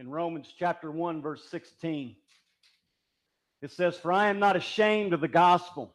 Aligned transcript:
in 0.00 0.08
Romans 0.08 0.50
chapter 0.58 0.90
1, 0.90 1.20
verse 1.20 1.44
16. 1.50 2.16
It 3.60 3.70
says, 3.70 3.98
For 3.98 4.10
I 4.10 4.28
am 4.28 4.38
not 4.38 4.56
ashamed 4.56 5.12
of 5.12 5.20
the 5.20 5.28
gospel, 5.28 5.94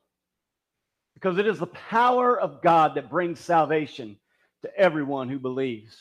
because 1.15 1.39
it 1.39 1.47
is 1.47 1.57
the 1.57 1.65
power 1.65 2.39
of 2.39 2.61
God 2.61 2.93
that 2.95 3.09
brings 3.09 3.39
salvation 3.39 4.15
to 4.61 4.77
everyone 4.77 5.27
who 5.27 5.39
believes. 5.39 5.97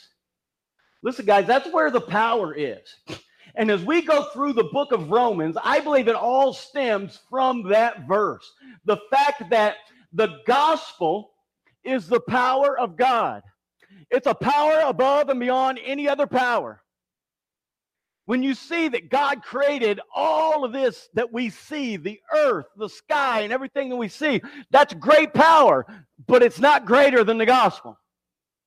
Listen, 1.02 1.24
guys, 1.24 1.46
that's 1.46 1.72
where 1.72 1.90
the 1.90 2.02
power 2.02 2.54
is. 2.54 2.82
And 3.54 3.70
as 3.70 3.82
we 3.82 4.02
go 4.02 4.24
through 4.34 4.52
the 4.52 4.64
book 4.64 4.92
of 4.92 5.10
Romans, 5.10 5.56
I 5.64 5.80
believe 5.80 6.06
it 6.06 6.14
all 6.14 6.52
stems 6.52 7.20
from 7.30 7.70
that 7.70 8.06
verse. 8.06 8.52
The 8.84 8.98
fact 9.10 9.48
that 9.48 9.76
the 10.12 10.40
gospel 10.46 11.30
is 11.82 12.06
the 12.06 12.20
power 12.20 12.78
of 12.78 12.98
God, 12.98 13.42
it's 14.10 14.26
a 14.26 14.34
power 14.34 14.80
above 14.84 15.30
and 15.30 15.40
beyond 15.40 15.80
any 15.82 16.06
other 16.06 16.26
power. 16.26 16.82
When 18.26 18.42
you 18.42 18.54
see 18.54 18.88
that 18.88 19.10
God 19.10 19.42
created 19.42 20.00
all 20.14 20.64
of 20.64 20.72
this 20.72 21.08
that 21.12 21.32
we 21.32 21.50
see, 21.50 21.96
the 21.96 22.20
earth, 22.32 22.66
the 22.76 22.88
sky, 22.88 23.40
and 23.40 23.52
everything 23.52 23.90
that 23.90 23.96
we 23.96 24.08
see, 24.08 24.40
that's 24.70 24.94
great 24.94 25.34
power, 25.34 25.84
but 26.26 26.42
it's 26.42 26.58
not 26.58 26.86
greater 26.86 27.22
than 27.22 27.36
the 27.36 27.46
gospel. 27.46 27.98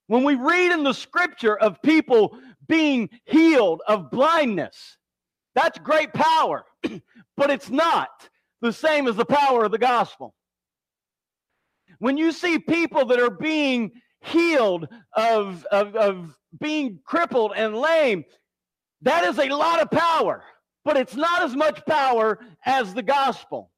When 0.05 0.23
we 0.23 0.35
read 0.35 0.71
in 0.71 0.83
the 0.83 0.93
scripture 0.93 1.57
of 1.57 1.81
people 1.81 2.37
being 2.67 3.09
healed 3.25 3.81
of 3.87 4.11
blindness, 4.11 4.97
that's 5.55 5.79
great 5.79 6.13
power, 6.13 6.63
but 7.37 7.49
it's 7.49 7.69
not 7.69 8.29
the 8.61 8.71
same 8.71 9.07
as 9.07 9.15
the 9.15 9.25
power 9.25 9.65
of 9.65 9.71
the 9.71 9.79
gospel. 9.79 10.35
When 11.99 12.15
you 12.15 12.31
see 12.31 12.59
people 12.59 13.05
that 13.05 13.19
are 13.19 13.31
being 13.31 13.91
healed 14.21 14.87
of, 15.13 15.65
of, 15.71 15.95
of 15.95 16.37
being 16.59 16.99
crippled 17.03 17.53
and 17.55 17.75
lame, 17.75 18.23
that 19.01 19.23
is 19.25 19.37
a 19.37 19.49
lot 19.49 19.81
of 19.81 19.91
power, 19.91 20.43
but 20.83 20.97
it's 20.97 21.15
not 21.15 21.43
as 21.43 21.55
much 21.55 21.85
power 21.85 22.39
as 22.65 22.93
the 22.93 23.03
gospel. 23.03 23.71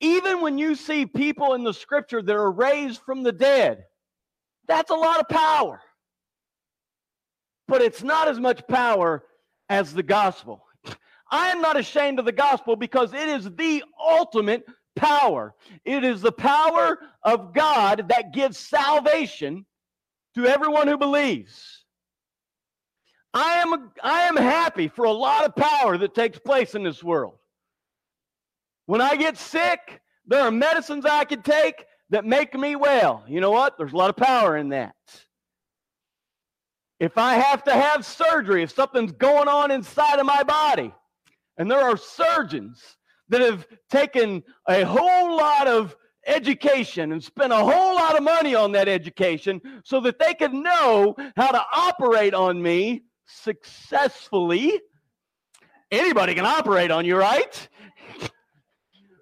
Even 0.00 0.40
when 0.40 0.58
you 0.58 0.74
see 0.74 1.06
people 1.06 1.54
in 1.54 1.64
the 1.64 1.72
scripture 1.72 2.22
that 2.22 2.34
are 2.34 2.50
raised 2.50 3.00
from 3.02 3.22
the 3.22 3.32
dead, 3.32 3.84
that's 4.66 4.90
a 4.90 4.94
lot 4.94 5.20
of 5.20 5.28
power. 5.28 5.80
But 7.68 7.82
it's 7.82 8.02
not 8.02 8.28
as 8.28 8.38
much 8.38 8.66
power 8.66 9.24
as 9.68 9.92
the 9.92 10.02
gospel. 10.02 10.64
I 11.30 11.48
am 11.48 11.60
not 11.60 11.78
ashamed 11.78 12.18
of 12.18 12.24
the 12.24 12.32
gospel 12.32 12.76
because 12.76 13.12
it 13.12 13.28
is 13.28 13.50
the 13.56 13.82
ultimate 13.98 14.64
power. 14.96 15.54
It 15.84 16.04
is 16.04 16.20
the 16.20 16.32
power 16.32 16.98
of 17.22 17.54
God 17.54 18.08
that 18.08 18.32
gives 18.32 18.58
salvation 18.58 19.66
to 20.34 20.46
everyone 20.46 20.88
who 20.88 20.98
believes. 20.98 21.83
I 23.34 23.56
am, 23.56 23.90
I 24.00 24.22
am 24.22 24.36
happy 24.36 24.86
for 24.86 25.06
a 25.06 25.12
lot 25.12 25.44
of 25.44 25.56
power 25.56 25.98
that 25.98 26.14
takes 26.14 26.38
place 26.38 26.76
in 26.76 26.84
this 26.84 27.02
world. 27.02 27.34
When 28.86 29.00
I 29.00 29.16
get 29.16 29.36
sick, 29.36 30.00
there 30.26 30.42
are 30.42 30.52
medicines 30.52 31.04
I 31.04 31.24
can 31.24 31.42
take 31.42 31.84
that 32.10 32.24
make 32.24 32.54
me 32.54 32.76
well. 32.76 33.24
You 33.26 33.40
know 33.40 33.50
what? 33.50 33.76
There's 33.76 33.92
a 33.92 33.96
lot 33.96 34.08
of 34.08 34.16
power 34.16 34.56
in 34.56 34.68
that. 34.68 34.94
If 37.00 37.18
I 37.18 37.34
have 37.34 37.64
to 37.64 37.72
have 37.72 38.06
surgery, 38.06 38.62
if 38.62 38.70
something's 38.70 39.10
going 39.10 39.48
on 39.48 39.72
inside 39.72 40.20
of 40.20 40.26
my 40.26 40.44
body, 40.44 40.94
and 41.58 41.68
there 41.68 41.80
are 41.80 41.96
surgeons 41.96 42.80
that 43.30 43.40
have 43.40 43.66
taken 43.90 44.44
a 44.68 44.84
whole 44.84 45.36
lot 45.36 45.66
of 45.66 45.96
education 46.26 47.10
and 47.10 47.22
spent 47.22 47.52
a 47.52 47.56
whole 47.56 47.96
lot 47.96 48.16
of 48.16 48.22
money 48.22 48.54
on 48.54 48.70
that 48.72 48.88
education 48.88 49.60
so 49.84 49.98
that 50.00 50.20
they 50.20 50.34
can 50.34 50.62
know 50.62 51.16
how 51.36 51.50
to 51.50 51.62
operate 51.72 52.32
on 52.32 52.62
me 52.62 53.02
successfully. 53.26 54.80
Anybody 55.90 56.34
can 56.34 56.46
operate 56.46 56.90
on 56.90 57.04
you, 57.04 57.16
right? 57.16 57.68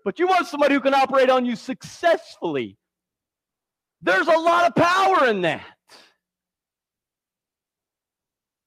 but 0.05 0.19
you 0.19 0.27
want 0.27 0.47
somebody 0.47 0.75
who 0.75 0.81
can 0.81 0.95
operate 0.95 1.31
on 1.31 1.45
you 1.45 1.57
successfully. 1.57 2.77
There's 4.01 4.27
a 4.27 4.39
lot 4.39 4.67
of 4.67 4.75
power 4.75 5.29
in 5.29 5.43
that. 5.43 5.65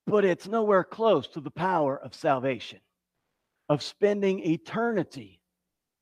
But 0.07 0.23
it's 0.23 0.47
nowhere 0.47 0.83
close 0.83 1.27
to 1.29 1.41
the 1.41 1.51
power 1.51 1.97
of 1.97 2.13
salvation, 2.13 2.79
of 3.67 3.81
spending 3.81 4.39
eternity 4.45 5.41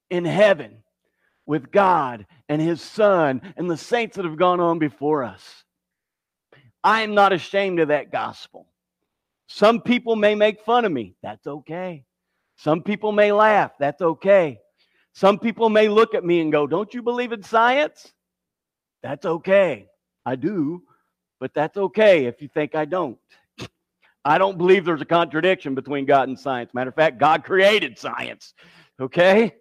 in 0.10 0.26
heaven 0.26 0.84
with 1.46 1.72
God 1.72 2.26
and 2.50 2.62
His 2.62 2.82
Son 2.82 3.42
and 3.58 3.70
the 3.70 3.78
saints 3.78 4.18
that 4.18 4.26
have 4.26 4.38
gone 4.38 4.60
on 4.60 4.78
before 4.78 5.24
us. 5.24 5.64
I 6.84 7.02
am 7.02 7.14
not 7.14 7.34
ashamed 7.34 7.80
of 7.80 7.88
that 7.88 8.12
gospel. 8.12 8.68
Some 9.56 9.82
people 9.82 10.16
may 10.16 10.34
make 10.34 10.62
fun 10.62 10.84
of 10.84 10.92
me. 10.92 11.14
That's 11.22 11.46
okay. 11.46 12.06
Some 12.58 12.82
people 12.82 13.12
may 13.12 13.32
laugh. 13.32 13.74
That's 13.80 14.02
okay. 14.02 14.60
Some 15.14 15.38
people 15.38 15.70
may 15.70 15.90
look 15.90 16.16
at 16.16 16.26
me 16.26 16.42
and 16.42 16.52
go, 16.52 16.66
Don't 16.66 16.92
you 16.92 17.04
believe 17.04 17.32
in 17.32 17.44
science? 17.44 18.14
That's 19.04 19.28
okay. 19.28 19.86
I 20.26 20.38
do, 20.38 20.82
but 21.40 21.54
that's 21.54 21.78
okay 21.78 22.26
if 22.26 22.42
you 22.42 22.48
think 22.48 22.74
I 22.74 22.86
don't. 22.86 23.20
I 24.26 24.40
don't 24.40 24.58
believe 24.58 24.86
there's 24.86 25.02
a 25.02 25.06
contradiction 25.06 25.76
between 25.76 26.08
God 26.08 26.30
and 26.30 26.40
science. 26.40 26.74
Matter 26.74 26.90
of 26.90 26.96
fact, 26.96 27.20
God 27.20 27.44
created 27.44 28.00
science. 28.00 28.56
Okay? 29.00 29.54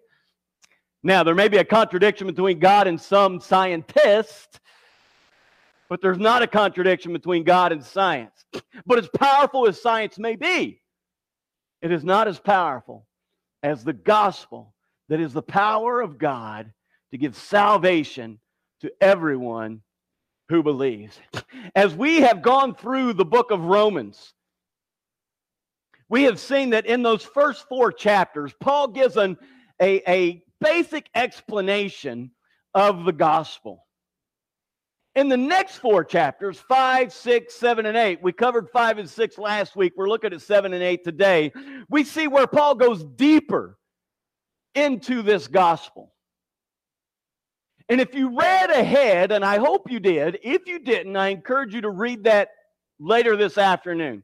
Now, 1.03 1.23
there 1.23 1.35
may 1.35 1.49
be 1.49 1.57
a 1.57 1.65
contradiction 1.65 2.25
between 2.25 2.57
God 2.57 2.87
and 2.87 2.99
some 2.99 3.39
scientists, 3.39 4.59
but 5.93 6.01
there's 6.01 6.17
not 6.17 6.41
a 6.41 6.47
contradiction 6.47 7.13
between 7.13 7.43
God 7.43 7.71
and 7.71 7.85
science. 7.85 8.45
But 8.87 8.97
as 8.97 9.07
powerful 9.15 9.67
as 9.67 9.79
science 9.79 10.17
may 10.17 10.35
be, 10.35 10.81
it 11.83 11.91
is 11.91 12.03
not 12.03 12.27
as 12.27 12.39
powerful 12.39 13.05
as 13.61 13.83
the 13.83 13.93
gospel 13.93 14.73
that 15.09 15.19
is 15.19 15.33
the 15.33 15.43
power 15.43 16.01
of 16.01 16.17
God 16.17 16.73
to 17.11 17.17
give 17.19 17.35
salvation 17.35 18.39
to 18.81 18.91
everyone 18.99 19.83
who 20.49 20.63
believes. 20.63 21.19
As 21.75 21.93
we 21.93 22.21
have 22.21 22.41
gone 22.41 22.73
through 22.73 23.13
the 23.13 23.23
book 23.23 23.51
of 23.51 23.63
Romans, 23.63 24.33
we 26.09 26.23
have 26.23 26.39
seen 26.39 26.71
that 26.71 26.87
in 26.87 27.03
those 27.03 27.21
first 27.21 27.69
four 27.69 27.91
chapters, 27.91 28.51
Paul 28.59 28.87
gives 28.87 29.15
an, 29.15 29.37
a, 29.79 30.01
a 30.11 30.43
basic 30.59 31.07
explanation 31.13 32.31
of 32.73 33.05
the 33.05 33.13
gospel. 33.13 33.85
In 35.15 35.29
the 35.29 35.37
next 35.37 35.77
four 35.77 36.03
chapters, 36.03 36.57
five, 36.57 37.13
six, 37.13 37.53
seven, 37.53 37.85
and 37.85 37.95
eight, 37.95 38.23
we 38.23 38.33
covered 38.33 38.69
five 38.71 38.97
and 38.97 39.07
six 39.07 39.37
last 39.37 39.75
week. 39.75 39.93
We're 39.95 40.09
looking 40.09 40.33
at 40.33 40.41
seven 40.41 40.73
and 40.73 40.81
eight 40.81 41.03
today. 41.03 41.51
We 41.87 42.03
see 42.03 42.27
where 42.27 42.47
Paul 42.47 42.75
goes 42.75 43.03
deeper 43.03 43.77
into 44.73 45.21
this 45.21 45.47
gospel. 45.47 46.11
And 47.89 48.01
if 48.01 48.15
you 48.15 48.35
read 48.35 48.71
ahead, 48.71 49.31
and 49.31 49.45
I 49.45 49.59
hope 49.59 49.91
you 49.91 49.99
did, 49.99 50.39
if 50.41 50.65
you 50.65 50.79
didn't, 50.79 51.15
I 51.15 51.27
encourage 51.27 51.75
you 51.75 51.81
to 51.81 51.91
read 51.91 52.23
that 52.23 52.49
later 52.99 53.35
this 53.35 53.59
afternoon. 53.59 54.23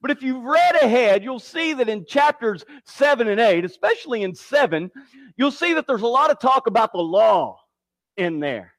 But 0.00 0.10
if 0.10 0.22
you've 0.22 0.44
read 0.44 0.76
ahead, 0.76 1.22
you'll 1.22 1.38
see 1.38 1.74
that 1.74 1.88
in 1.88 2.06
chapters 2.06 2.64
seven 2.84 3.28
and 3.28 3.40
eight, 3.40 3.64
especially 3.64 4.22
in 4.22 4.34
seven, 4.34 4.90
you'll 5.36 5.50
see 5.50 5.74
that 5.74 5.86
there's 5.86 6.02
a 6.02 6.06
lot 6.06 6.30
of 6.30 6.38
talk 6.38 6.66
about 6.66 6.92
the 6.92 6.98
law 6.98 7.58
in 8.16 8.40
there 8.40 8.74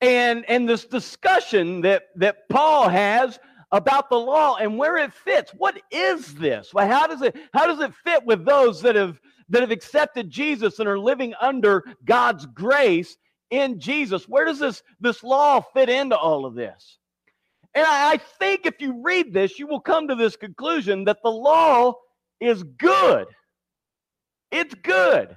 and 0.00 0.44
and 0.48 0.68
this 0.68 0.84
discussion 0.84 1.80
that 1.82 2.04
that 2.16 2.48
Paul 2.48 2.88
has 2.88 3.38
about 3.72 4.08
the 4.08 4.18
law 4.18 4.56
and 4.56 4.78
where 4.78 4.96
it 4.96 5.12
fits. 5.12 5.52
What 5.56 5.80
is 5.90 6.34
this? 6.34 6.72
Well, 6.72 6.86
how 6.86 7.06
does 7.06 7.22
it 7.22 7.36
how 7.52 7.66
does 7.66 7.80
it 7.80 7.94
fit 8.04 8.24
with 8.24 8.44
those 8.44 8.82
that 8.82 8.96
have 8.96 9.20
that 9.48 9.62
have 9.62 9.70
accepted 9.70 10.30
Jesus 10.30 10.78
and 10.78 10.88
are 10.88 10.98
living 10.98 11.34
under 11.40 11.84
God's 12.04 12.46
grace 12.46 13.16
in 13.50 13.80
Jesus? 13.80 14.28
Where 14.28 14.44
does 14.44 14.58
this 14.58 14.82
this 15.00 15.22
law 15.22 15.60
fit 15.60 15.88
into 15.88 16.16
all 16.16 16.44
of 16.46 16.54
this? 16.54 16.98
And 17.74 17.84
I, 17.84 18.12
I 18.12 18.16
think 18.16 18.64
if 18.64 18.80
you 18.80 19.02
read 19.02 19.32
this, 19.32 19.58
you 19.58 19.66
will 19.66 19.80
come 19.80 20.08
to 20.08 20.14
this 20.14 20.36
conclusion 20.36 21.04
that 21.04 21.18
the 21.22 21.30
law 21.30 21.94
is 22.40 22.62
good. 22.62 23.26
It's 24.50 24.74
good. 24.74 25.36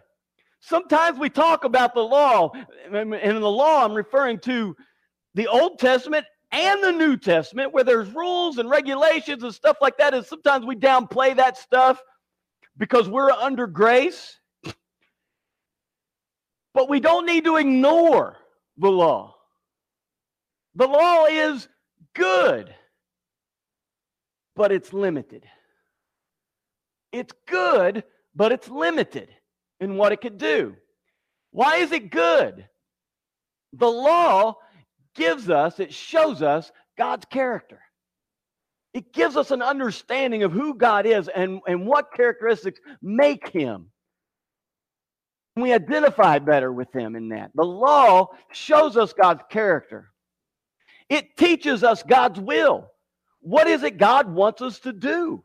Sometimes 0.61 1.17
we 1.17 1.29
talk 1.29 1.63
about 1.63 1.94
the 1.94 2.01
law, 2.01 2.51
and 2.91 3.13
in 3.13 3.39
the 3.39 3.50
law, 3.50 3.85
I'm 3.85 3.94
referring 3.94 4.39
to 4.39 4.75
the 5.33 5.47
Old 5.47 5.79
Testament 5.79 6.25
and 6.51 6.83
the 6.83 6.91
New 6.91 7.15
Testament, 7.15 7.73
where 7.73 7.83
there's 7.83 8.11
rules 8.13 8.57
and 8.57 8.69
regulations 8.69 9.44
and 9.44 9.53
stuff 9.53 9.77
like 9.81 9.97
that. 9.97 10.13
And 10.13 10.25
sometimes 10.25 10.65
we 10.65 10.75
downplay 10.75 11.35
that 11.35 11.57
stuff 11.57 12.01
because 12.77 13.07
we're 13.07 13.31
under 13.31 13.67
grace. 13.67 14.38
But 16.73 16.89
we 16.89 17.00
don't 17.00 17.25
need 17.25 17.45
to 17.45 17.57
ignore 17.57 18.38
the 18.77 18.89
law. 18.89 19.35
The 20.75 20.88
law 20.88 21.25
is 21.25 21.67
good, 22.15 22.73
but 24.55 24.71
it's 24.71 24.94
limited. 24.94 25.45
It's 27.12 27.33
good, 27.47 28.03
but 28.35 28.51
it's 28.51 28.69
limited 28.69 29.29
in 29.79 29.95
what 29.97 30.11
it 30.11 30.21
could 30.21 30.37
do. 30.37 30.75
Why 31.51 31.77
is 31.77 31.91
it 31.91 32.11
good? 32.11 32.67
The 33.73 33.87
law 33.87 34.55
gives 35.15 35.49
us, 35.49 35.79
it 35.79 35.93
shows 35.93 36.41
us 36.41 36.71
God's 36.97 37.25
character. 37.25 37.79
it 38.93 39.13
gives 39.13 39.37
us 39.37 39.51
an 39.51 39.61
understanding 39.61 40.43
of 40.43 40.51
who 40.51 40.73
God 40.75 41.05
is 41.05 41.27
and, 41.29 41.61
and 41.67 41.85
what 41.85 42.13
characteristics 42.13 42.79
make 43.01 43.47
him. 43.49 43.87
We 45.55 45.73
identify 45.73 46.39
better 46.39 46.71
with 46.73 46.93
him 46.93 47.15
in 47.15 47.29
that. 47.29 47.51
The 47.53 47.65
law 47.65 48.29
shows 48.51 48.97
us 48.97 49.13
God's 49.13 49.43
character. 49.49 50.11
It 51.09 51.37
teaches 51.37 51.83
us 51.83 52.03
God's 52.03 52.39
will. 52.39 52.87
What 53.41 53.67
is 53.67 53.83
it 53.83 53.97
God 53.97 54.29
wants 54.31 54.61
us 54.61 54.79
to 54.79 54.93
do? 54.93 55.43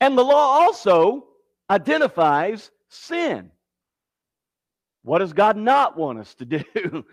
And 0.00 0.16
the 0.16 0.24
law 0.24 0.60
also 0.60 1.27
identifies 1.70 2.70
sin. 2.88 3.50
What 5.02 5.18
does 5.18 5.32
God 5.32 5.56
not 5.56 5.96
want 5.96 6.18
us 6.18 6.34
to 6.36 6.44
do? 6.44 6.64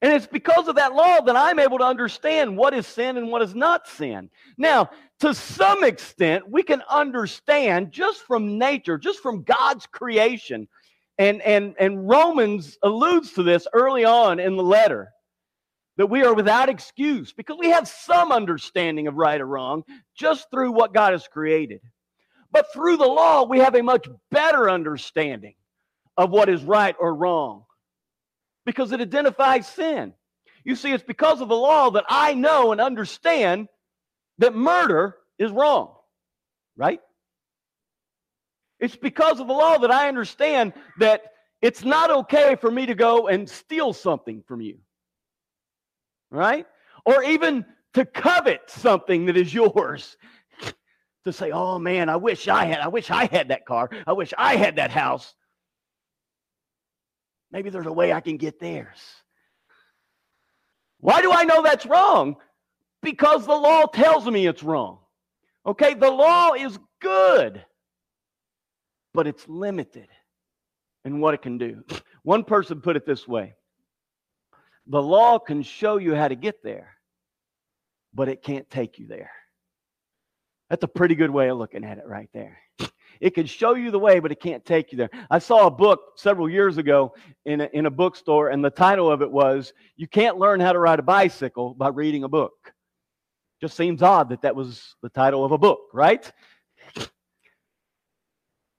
and 0.00 0.12
it's 0.12 0.26
because 0.26 0.68
of 0.68 0.76
that 0.76 0.94
law 0.94 1.20
that 1.20 1.36
I'm 1.36 1.58
able 1.58 1.78
to 1.78 1.84
understand 1.84 2.56
what 2.56 2.74
is 2.74 2.86
sin 2.86 3.16
and 3.16 3.28
what 3.28 3.42
is 3.42 3.54
not 3.54 3.88
sin. 3.88 4.30
Now, 4.56 4.90
to 5.20 5.34
some 5.34 5.84
extent, 5.84 6.48
we 6.48 6.62
can 6.62 6.82
understand 6.88 7.92
just 7.92 8.22
from 8.22 8.58
nature, 8.58 8.98
just 8.98 9.20
from 9.20 9.42
God's 9.42 9.86
creation. 9.86 10.68
And, 11.18 11.42
and, 11.42 11.74
and 11.78 12.08
Romans 12.08 12.78
alludes 12.82 13.32
to 13.32 13.42
this 13.42 13.66
early 13.72 14.04
on 14.04 14.40
in 14.40 14.56
the 14.56 14.62
letter 14.62 15.10
that 15.96 16.06
we 16.06 16.22
are 16.22 16.32
without 16.32 16.70
excuse 16.70 17.32
because 17.32 17.58
we 17.58 17.68
have 17.68 17.86
some 17.86 18.32
understanding 18.32 19.06
of 19.06 19.16
right 19.16 19.40
or 19.40 19.46
wrong 19.46 19.82
just 20.16 20.50
through 20.50 20.72
what 20.72 20.94
God 20.94 21.12
has 21.12 21.28
created. 21.28 21.80
But 22.52 22.66
through 22.72 22.96
the 22.96 23.06
law, 23.06 23.44
we 23.44 23.58
have 23.58 23.74
a 23.74 23.82
much 23.82 24.08
better 24.30 24.68
understanding 24.68 25.54
of 26.16 26.30
what 26.30 26.48
is 26.48 26.62
right 26.62 26.94
or 26.98 27.14
wrong 27.14 27.64
because 28.66 28.92
it 28.92 29.00
identifies 29.00 29.66
sin. 29.66 30.12
You 30.64 30.76
see, 30.76 30.92
it's 30.92 31.04
because 31.04 31.40
of 31.40 31.48
the 31.48 31.56
law 31.56 31.90
that 31.90 32.04
I 32.08 32.34
know 32.34 32.72
and 32.72 32.80
understand 32.80 33.68
that 34.38 34.54
murder 34.54 35.16
is 35.38 35.50
wrong, 35.50 35.94
right? 36.76 37.00
It's 38.78 38.96
because 38.96 39.40
of 39.40 39.46
the 39.46 39.52
law 39.52 39.78
that 39.78 39.90
I 39.90 40.08
understand 40.08 40.72
that 40.98 41.22
it's 41.62 41.84
not 41.84 42.10
okay 42.10 42.56
for 42.56 42.70
me 42.70 42.86
to 42.86 42.94
go 42.94 43.28
and 43.28 43.48
steal 43.48 43.92
something 43.92 44.42
from 44.46 44.60
you 44.60 44.78
right? 46.30 46.66
Or 47.04 47.22
even 47.22 47.64
to 47.94 48.04
covet 48.04 48.62
something 48.68 49.26
that 49.26 49.36
is 49.36 49.52
yours. 49.54 50.16
To 51.24 51.32
say, 51.32 51.50
oh 51.50 51.78
man, 51.78 52.08
I 52.08 52.16
wish 52.16 52.48
I 52.48 52.64
had, 52.64 52.80
I 52.80 52.88
wish 52.88 53.10
I 53.10 53.26
had 53.26 53.48
that 53.48 53.66
car. 53.66 53.90
I 54.06 54.12
wish 54.12 54.32
I 54.36 54.56
had 54.56 54.76
that 54.76 54.90
house. 54.90 55.34
Maybe 57.52 57.70
there's 57.70 57.86
a 57.86 57.92
way 57.92 58.12
I 58.12 58.20
can 58.20 58.36
get 58.36 58.60
theirs. 58.60 58.98
Why 60.98 61.22
do 61.22 61.32
I 61.32 61.44
know 61.44 61.62
that's 61.62 61.86
wrong? 61.86 62.36
Because 63.02 63.46
the 63.46 63.54
law 63.54 63.86
tells 63.86 64.26
me 64.26 64.46
it's 64.46 64.62
wrong. 64.62 64.98
Okay, 65.66 65.94
the 65.94 66.10
law 66.10 66.52
is 66.52 66.78
good, 67.00 67.64
but 69.12 69.26
it's 69.26 69.48
limited 69.48 70.08
in 71.04 71.20
what 71.20 71.34
it 71.34 71.42
can 71.42 71.58
do. 71.58 71.82
One 72.22 72.44
person 72.44 72.80
put 72.80 72.96
it 72.96 73.06
this 73.06 73.26
way 73.26 73.54
the 74.86 75.02
law 75.02 75.38
can 75.38 75.62
show 75.62 75.98
you 75.98 76.14
how 76.14 76.28
to 76.28 76.34
get 76.34 76.62
there, 76.62 76.96
but 78.12 78.28
it 78.28 78.42
can't 78.42 78.68
take 78.70 78.98
you 78.98 79.06
there. 79.06 79.30
That's 80.70 80.84
a 80.84 80.88
pretty 80.88 81.16
good 81.16 81.30
way 81.30 81.50
of 81.50 81.58
looking 81.58 81.84
at 81.84 81.98
it 81.98 82.06
right 82.06 82.30
there. 82.32 82.58
It 83.20 83.34
can 83.34 83.44
show 83.44 83.74
you 83.74 83.90
the 83.90 83.98
way, 83.98 84.20
but 84.20 84.32
it 84.32 84.40
can't 84.40 84.64
take 84.64 84.92
you 84.92 84.98
there. 84.98 85.10
I 85.30 85.40
saw 85.40 85.66
a 85.66 85.70
book 85.70 86.00
several 86.16 86.48
years 86.48 86.78
ago 86.78 87.12
in 87.44 87.60
a, 87.60 87.68
in 87.74 87.86
a 87.86 87.90
bookstore, 87.90 88.48
and 88.48 88.64
the 88.64 88.70
title 88.70 89.10
of 89.10 89.20
it 89.20 89.30
was 89.30 89.74
You 89.96 90.06
Can't 90.06 90.38
Learn 90.38 90.60
How 90.60 90.72
to 90.72 90.78
Ride 90.78 91.00
a 91.00 91.02
Bicycle 91.02 91.74
by 91.74 91.88
Reading 91.88 92.24
a 92.24 92.28
Book. 92.28 92.52
Just 93.60 93.76
seems 93.76 94.00
odd 94.00 94.30
that 94.30 94.42
that 94.42 94.56
was 94.56 94.94
the 95.02 95.10
title 95.10 95.44
of 95.44 95.52
a 95.52 95.58
book, 95.58 95.80
right? 95.92 96.32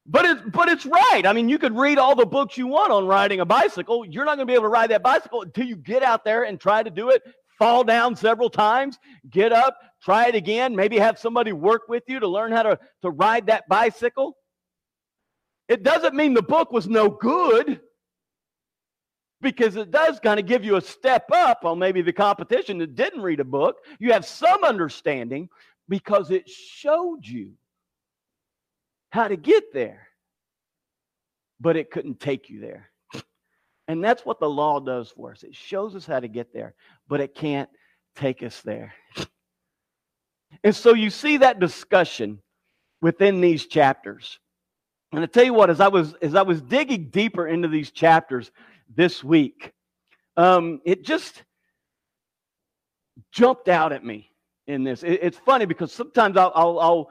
But 0.07 0.25
it's 0.25 0.41
but 0.51 0.69
it's 0.69 0.85
right. 0.87 1.21
I 1.25 1.33
mean, 1.33 1.47
you 1.47 1.59
could 1.59 1.77
read 1.77 1.99
all 1.99 2.15
the 2.15 2.25
books 2.25 2.57
you 2.57 2.65
want 2.65 2.91
on 2.91 3.05
riding 3.05 3.41
a 3.41 3.45
bicycle. 3.45 4.03
You're 4.03 4.25
not 4.25 4.37
going 4.37 4.47
to 4.47 4.51
be 4.51 4.55
able 4.55 4.63
to 4.63 4.69
ride 4.69 4.89
that 4.89 5.03
bicycle 5.03 5.43
until 5.43 5.65
you 5.67 5.75
get 5.75 6.01
out 6.01 6.25
there 6.25 6.43
and 6.43 6.59
try 6.59 6.81
to 6.81 6.89
do 6.89 7.09
it. 7.09 7.21
Fall 7.59 7.83
down 7.83 8.15
several 8.15 8.49
times, 8.49 8.97
get 9.29 9.53
up, 9.53 9.77
try 10.01 10.27
it 10.27 10.35
again. 10.35 10.75
Maybe 10.75 10.97
have 10.97 11.19
somebody 11.19 11.53
work 11.53 11.83
with 11.87 12.03
you 12.07 12.19
to 12.19 12.27
learn 12.27 12.51
how 12.51 12.63
to, 12.63 12.79
to 13.01 13.09
ride 13.09 13.47
that 13.47 13.67
bicycle. 13.67 14.35
It 15.67 15.83
doesn't 15.83 16.15
mean 16.15 16.33
the 16.33 16.41
book 16.41 16.71
was 16.71 16.87
no 16.87 17.09
good 17.09 17.79
because 19.41 19.75
it 19.75 19.91
does 19.91 20.19
kind 20.19 20.39
of 20.39 20.45
give 20.45 20.63
you 20.63 20.75
a 20.75 20.81
step 20.81 21.29
up 21.31 21.65
on 21.65 21.79
maybe 21.79 22.01
the 22.01 22.13
competition 22.13 22.77
that 22.79 22.95
didn't 22.95 23.21
read 23.21 23.39
a 23.39 23.45
book. 23.45 23.77
You 23.99 24.11
have 24.13 24.25
some 24.25 24.63
understanding 24.63 25.49
because 25.89 26.31
it 26.31 26.49
showed 26.49 27.25
you 27.25 27.53
how 29.09 29.27
to 29.27 29.35
get 29.35 29.73
there, 29.73 30.07
but 31.59 31.75
it 31.75 31.91
couldn't 31.91 32.19
take 32.19 32.49
you 32.49 32.59
there. 32.59 32.89
And 33.87 34.03
that's 34.03 34.25
what 34.25 34.39
the 34.39 34.49
law 34.49 34.79
does 34.79 35.09
for 35.09 35.31
us. 35.31 35.43
It 35.43 35.55
shows 35.55 35.95
us 35.95 36.05
how 36.05 36.19
to 36.19 36.27
get 36.27 36.53
there, 36.53 36.75
but 37.07 37.19
it 37.19 37.35
can't 37.35 37.69
take 38.15 38.43
us 38.43 38.61
there. 38.61 38.93
And 40.63 40.75
so 40.75 40.93
you 40.93 41.09
see 41.09 41.37
that 41.37 41.59
discussion 41.59 42.39
within 43.01 43.41
these 43.41 43.65
chapters. 43.65 44.39
And 45.11 45.23
I 45.23 45.25
tell 45.25 45.43
you 45.43 45.53
what, 45.53 45.69
as 45.69 45.81
I 45.81 45.87
was 45.87 46.13
as 46.21 46.35
I 46.35 46.43
was 46.43 46.61
digging 46.61 47.09
deeper 47.09 47.47
into 47.47 47.67
these 47.67 47.91
chapters 47.91 48.51
this 48.95 49.23
week, 49.23 49.73
um, 50.37 50.81
it 50.85 51.03
just 51.03 51.43
jumped 53.31 53.67
out 53.67 53.91
at 53.91 54.05
me 54.05 54.31
in 54.67 54.83
this. 54.83 55.03
It, 55.03 55.19
it's 55.21 55.37
funny 55.37 55.65
because 55.65 55.91
sometimes 55.91 56.37
I'll, 56.37 56.51
I'll, 56.55 56.79
I'll 56.79 57.09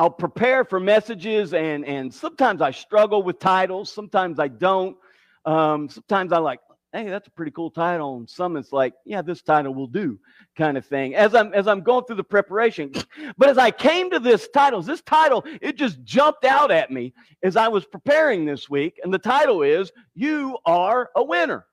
I'll 0.00 0.10
prepare 0.10 0.64
for 0.64 0.78
messages, 0.78 1.54
and 1.54 1.84
and 1.84 2.14
sometimes 2.14 2.62
I 2.62 2.70
struggle 2.70 3.24
with 3.24 3.40
titles. 3.40 3.92
Sometimes 3.92 4.38
I 4.38 4.46
don't. 4.46 4.96
Um, 5.44 5.88
sometimes 5.88 6.32
I 6.32 6.38
like, 6.38 6.60
hey, 6.98 7.08
that's 7.08 7.28
a 7.28 7.32
pretty 7.32 7.52
cool 7.52 7.70
title, 7.70 8.16
and 8.16 8.28
some 8.28 8.56
it's 8.56 8.72
like, 8.72 8.94
yeah, 9.04 9.22
this 9.22 9.42
title 9.42 9.74
will 9.74 9.86
do, 9.86 10.18
kind 10.56 10.76
of 10.76 10.84
thing. 10.84 11.14
As 11.14 11.34
I'm 11.34 11.52
as 11.54 11.68
I'm 11.68 11.82
going 11.82 12.04
through 12.04 12.16
the 12.16 12.24
preparation, 12.24 12.92
but 13.38 13.48
as 13.48 13.58
I 13.58 13.70
came 13.70 14.10
to 14.10 14.18
this 14.18 14.48
title, 14.48 14.82
this 14.82 15.02
title 15.02 15.44
it 15.60 15.76
just 15.76 16.02
jumped 16.02 16.44
out 16.44 16.70
at 16.70 16.90
me 16.90 17.14
as 17.42 17.56
I 17.56 17.68
was 17.68 17.84
preparing 17.84 18.44
this 18.44 18.68
week, 18.68 18.98
and 19.02 19.12
the 19.12 19.18
title 19.18 19.62
is 19.62 19.92
"You 20.14 20.58
Are 20.66 21.10
a 21.14 21.22
Winner." 21.22 21.64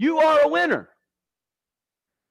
You 0.00 0.18
are 0.18 0.42
a 0.42 0.48
winner. 0.48 0.90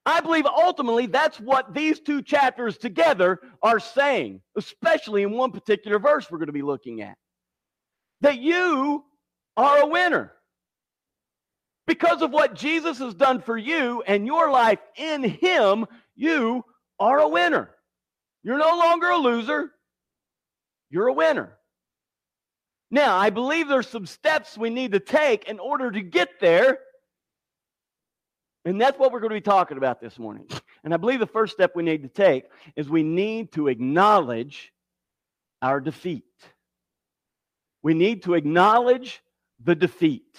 I 0.05 0.21
believe 0.21 0.45
ultimately 0.45 1.05
that's 1.05 1.37
what 1.37 1.73
these 1.73 1.99
two 1.99 2.21
chapters 2.21 2.77
together 2.77 3.41
are 3.61 3.81
saying, 3.81 4.41
especially 4.55 5.23
in 5.23 5.31
one 5.31 5.51
particular 5.51 5.99
verse 5.99 6.31
we're 6.31 6.37
going 6.37 6.47
to 6.47 6.53
be 6.53 6.61
looking 6.61 7.01
at. 7.01 7.17
That 8.21 8.39
you 8.39 9.03
are 9.57 9.79
a 9.79 9.85
winner. 9.85 10.36
Because 11.87 12.21
of 12.21 12.31
what 12.31 12.53
Jesus 12.53 12.99
has 12.99 13.13
done 13.13 13.41
for 13.41 13.57
you 13.57 14.03
and 14.05 14.27
your 14.27 14.51
life 14.51 14.79
in 14.97 15.23
Him, 15.23 15.85
you 16.15 16.63
are 16.99 17.19
a 17.19 17.29
winner. 17.29 17.69
You're 18.43 18.57
no 18.57 18.77
longer 18.77 19.09
a 19.09 19.17
loser, 19.17 19.71
you're 20.89 21.07
a 21.07 21.13
winner. 21.13 21.57
Now, 22.89 23.17
I 23.17 23.29
believe 23.29 23.67
there's 23.67 23.89
some 23.89 24.05
steps 24.05 24.57
we 24.57 24.69
need 24.69 24.93
to 24.93 24.99
take 24.99 25.49
in 25.49 25.59
order 25.59 25.91
to 25.91 26.01
get 26.01 26.39
there. 26.39 26.79
And 28.63 28.79
that's 28.79 28.97
what 28.97 29.11
we're 29.11 29.19
going 29.19 29.31
to 29.31 29.35
be 29.35 29.41
talking 29.41 29.77
about 29.77 29.99
this 29.99 30.17
morning. 30.19 30.47
And 30.83 30.93
I 30.93 30.97
believe 30.97 31.19
the 31.19 31.27
first 31.27 31.53
step 31.53 31.73
we 31.75 31.83
need 31.83 32.03
to 32.03 32.09
take 32.09 32.45
is 32.75 32.89
we 32.89 33.03
need 33.03 33.51
to 33.53 33.67
acknowledge 33.67 34.71
our 35.61 35.81
defeat. 35.81 36.23
We 37.83 37.93
need 37.93 38.23
to 38.23 38.35
acknowledge 38.35 39.21
the 39.61 39.75
defeat. 39.75 40.37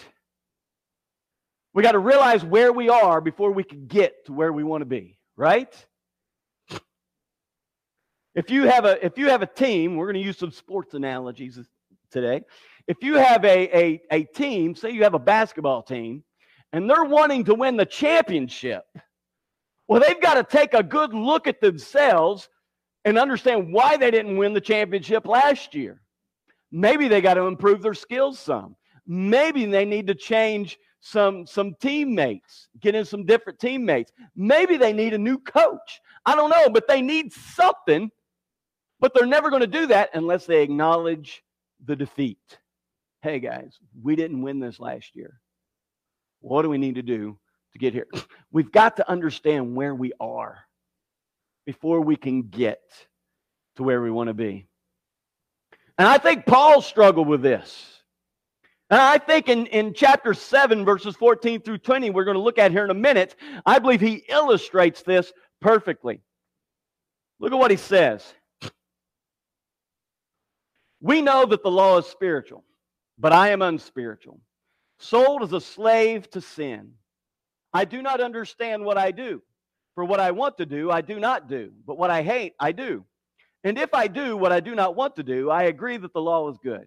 We 1.78 1.84
got 1.84 1.92
to 1.92 2.00
realize 2.00 2.44
where 2.44 2.72
we 2.72 2.88
are 2.88 3.20
before 3.20 3.52
we 3.52 3.62
can 3.62 3.86
get 3.86 4.26
to 4.26 4.32
where 4.32 4.52
we 4.52 4.64
want 4.64 4.80
to 4.80 4.84
be, 4.84 5.16
right? 5.36 5.72
If 8.34 8.50
you 8.50 8.64
have 8.64 8.84
a 8.84 9.06
if 9.06 9.16
you 9.16 9.28
have 9.28 9.42
a 9.42 9.46
team, 9.46 9.94
we're 9.94 10.06
going 10.06 10.20
to 10.20 10.26
use 10.26 10.38
some 10.38 10.50
sports 10.50 10.94
analogies 10.94 11.56
today. 12.10 12.42
If 12.88 12.96
you 13.00 13.14
have 13.14 13.44
a, 13.44 13.78
a, 13.78 14.02
a 14.10 14.24
team, 14.24 14.74
say 14.74 14.90
you 14.90 15.04
have 15.04 15.14
a 15.14 15.20
basketball 15.20 15.84
team, 15.84 16.24
and 16.72 16.90
they're 16.90 17.04
wanting 17.04 17.44
to 17.44 17.54
win 17.54 17.76
the 17.76 17.86
championship. 17.86 18.82
Well, 19.86 20.02
they've 20.04 20.20
got 20.20 20.34
to 20.34 20.42
take 20.42 20.74
a 20.74 20.82
good 20.82 21.14
look 21.14 21.46
at 21.46 21.60
themselves 21.60 22.48
and 23.04 23.16
understand 23.16 23.72
why 23.72 23.96
they 23.96 24.10
didn't 24.10 24.36
win 24.36 24.52
the 24.52 24.60
championship 24.60 25.28
last 25.28 25.76
year. 25.76 26.02
Maybe 26.72 27.06
they 27.06 27.20
got 27.20 27.34
to 27.34 27.42
improve 27.42 27.82
their 27.82 27.94
skills 27.94 28.40
some. 28.40 28.74
Maybe 29.06 29.64
they 29.64 29.84
need 29.84 30.08
to 30.08 30.16
change 30.16 30.76
some 31.10 31.46
some 31.46 31.74
teammates, 31.80 32.68
get 32.80 32.94
in 32.94 33.04
some 33.04 33.24
different 33.24 33.58
teammates. 33.58 34.12
Maybe 34.36 34.76
they 34.76 34.92
need 34.92 35.14
a 35.14 35.18
new 35.18 35.38
coach. 35.38 36.00
I 36.26 36.34
don't 36.34 36.50
know, 36.50 36.68
but 36.68 36.88
they 36.88 37.02
need 37.02 37.32
something. 37.32 38.10
But 39.00 39.14
they're 39.14 39.26
never 39.26 39.48
going 39.48 39.60
to 39.60 39.68
do 39.68 39.86
that 39.86 40.10
unless 40.14 40.44
they 40.46 40.62
acknowledge 40.62 41.44
the 41.84 41.94
defeat. 41.94 42.58
Hey 43.22 43.38
guys, 43.38 43.78
we 44.02 44.16
didn't 44.16 44.42
win 44.42 44.58
this 44.58 44.80
last 44.80 45.14
year. 45.14 45.40
What 46.40 46.62
do 46.62 46.68
we 46.68 46.78
need 46.78 46.96
to 46.96 47.02
do 47.02 47.38
to 47.72 47.78
get 47.78 47.94
here. 47.94 48.06
We've 48.52 48.70
got 48.70 48.96
to 48.96 49.10
understand 49.10 49.74
where 49.74 49.94
we 49.94 50.12
are 50.20 50.58
before 51.66 52.00
we 52.00 52.16
can 52.16 52.42
get 52.42 52.80
to 53.76 53.82
where 53.82 54.02
we 54.02 54.10
want 54.10 54.28
to 54.28 54.34
be. 54.34 54.66
And 55.98 56.06
I 56.06 56.18
think 56.18 56.46
Paul 56.46 56.80
struggled 56.80 57.28
with 57.28 57.42
this. 57.42 57.97
And 58.90 59.00
I 59.00 59.18
think 59.18 59.48
in, 59.48 59.66
in 59.66 59.92
chapter 59.92 60.32
7, 60.32 60.84
verses 60.84 61.14
14 61.16 61.60
through 61.60 61.78
20, 61.78 62.10
we're 62.10 62.24
going 62.24 62.36
to 62.36 62.42
look 62.42 62.58
at 62.58 62.70
here 62.70 62.84
in 62.84 62.90
a 62.90 62.94
minute, 62.94 63.36
I 63.66 63.78
believe 63.78 64.00
he 64.00 64.24
illustrates 64.28 65.02
this 65.02 65.32
perfectly. 65.60 66.20
Look 67.38 67.52
at 67.52 67.58
what 67.58 67.70
he 67.70 67.76
says. 67.76 68.24
We 71.00 71.20
know 71.20 71.44
that 71.46 71.62
the 71.62 71.70
law 71.70 71.98
is 71.98 72.06
spiritual, 72.06 72.64
but 73.18 73.32
I 73.32 73.50
am 73.50 73.62
unspiritual, 73.62 74.40
sold 74.98 75.42
as 75.42 75.52
a 75.52 75.60
slave 75.60 76.28
to 76.30 76.40
sin. 76.40 76.92
I 77.72 77.84
do 77.84 78.02
not 78.02 78.20
understand 78.20 78.84
what 78.84 78.98
I 78.98 79.10
do. 79.10 79.42
For 79.94 80.04
what 80.04 80.20
I 80.20 80.30
want 80.30 80.58
to 80.58 80.66
do, 80.66 80.92
I 80.92 81.00
do 81.00 81.18
not 81.18 81.48
do, 81.48 81.72
but 81.84 81.98
what 81.98 82.08
I 82.08 82.22
hate, 82.22 82.54
I 82.60 82.70
do. 82.70 83.04
And 83.64 83.76
if 83.76 83.92
I 83.92 84.06
do 84.06 84.36
what 84.36 84.52
I 84.52 84.60
do 84.60 84.76
not 84.76 84.94
want 84.94 85.16
to 85.16 85.24
do, 85.24 85.50
I 85.50 85.64
agree 85.64 85.96
that 85.96 86.12
the 86.12 86.20
law 86.20 86.48
is 86.48 86.56
good. 86.62 86.86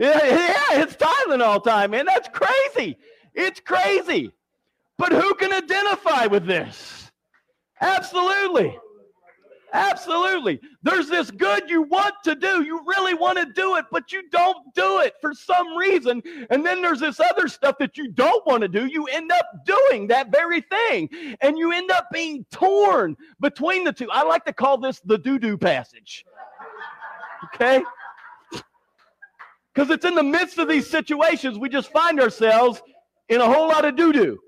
Yeah, 0.00 0.24
yeah, 0.24 0.80
it's 0.80 0.96
Tylenol 0.96 1.62
time, 1.62 1.90
man. 1.90 2.06
That's 2.06 2.28
crazy. 2.32 2.96
It's 3.34 3.60
crazy. 3.60 4.32
But 4.96 5.12
who 5.12 5.34
can 5.34 5.52
identify 5.52 6.26
with 6.26 6.46
this? 6.46 7.12
Absolutely. 7.82 8.76
Absolutely. 9.72 10.58
There's 10.82 11.08
this 11.08 11.30
good 11.30 11.68
you 11.68 11.82
want 11.82 12.14
to 12.24 12.34
do. 12.34 12.62
You 12.62 12.80
really 12.86 13.14
want 13.14 13.38
to 13.38 13.46
do 13.52 13.76
it, 13.76 13.84
but 13.92 14.10
you 14.10 14.28
don't 14.30 14.74
do 14.74 15.00
it 15.00 15.14
for 15.20 15.34
some 15.34 15.76
reason. 15.76 16.22
And 16.48 16.64
then 16.64 16.82
there's 16.82 17.00
this 17.00 17.20
other 17.20 17.46
stuff 17.46 17.76
that 17.78 17.96
you 17.96 18.10
don't 18.10 18.44
want 18.46 18.62
to 18.62 18.68
do. 18.68 18.86
You 18.86 19.04
end 19.06 19.30
up 19.30 19.46
doing 19.66 20.08
that 20.08 20.32
very 20.32 20.62
thing. 20.62 21.36
And 21.42 21.58
you 21.58 21.72
end 21.72 21.90
up 21.90 22.06
being 22.10 22.44
torn 22.50 23.16
between 23.38 23.84
the 23.84 23.92
two. 23.92 24.10
I 24.10 24.24
like 24.24 24.44
to 24.46 24.52
call 24.52 24.78
this 24.78 25.00
the 25.04 25.18
doo 25.18 25.38
doo 25.38 25.58
passage. 25.58 26.24
Okay? 27.54 27.82
Because 29.80 29.94
it's 29.94 30.04
in 30.04 30.14
the 30.14 30.22
midst 30.22 30.58
of 30.58 30.68
these 30.68 30.86
situations, 30.90 31.56
we 31.58 31.70
just 31.70 31.90
find 31.90 32.20
ourselves 32.20 32.82
in 33.30 33.40
a 33.40 33.46
whole 33.46 33.66
lot 33.66 33.86
of 33.86 33.96
doo 33.96 34.12
doo. 34.12 34.38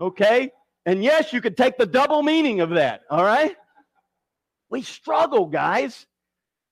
Okay? 0.00 0.50
And 0.86 1.04
yes, 1.04 1.34
you 1.34 1.42
could 1.42 1.54
take 1.54 1.76
the 1.76 1.84
double 1.84 2.22
meaning 2.22 2.62
of 2.62 2.70
that. 2.70 3.02
All 3.10 3.22
right? 3.22 3.54
We 4.70 4.80
struggle, 4.80 5.44
guys. 5.44 6.06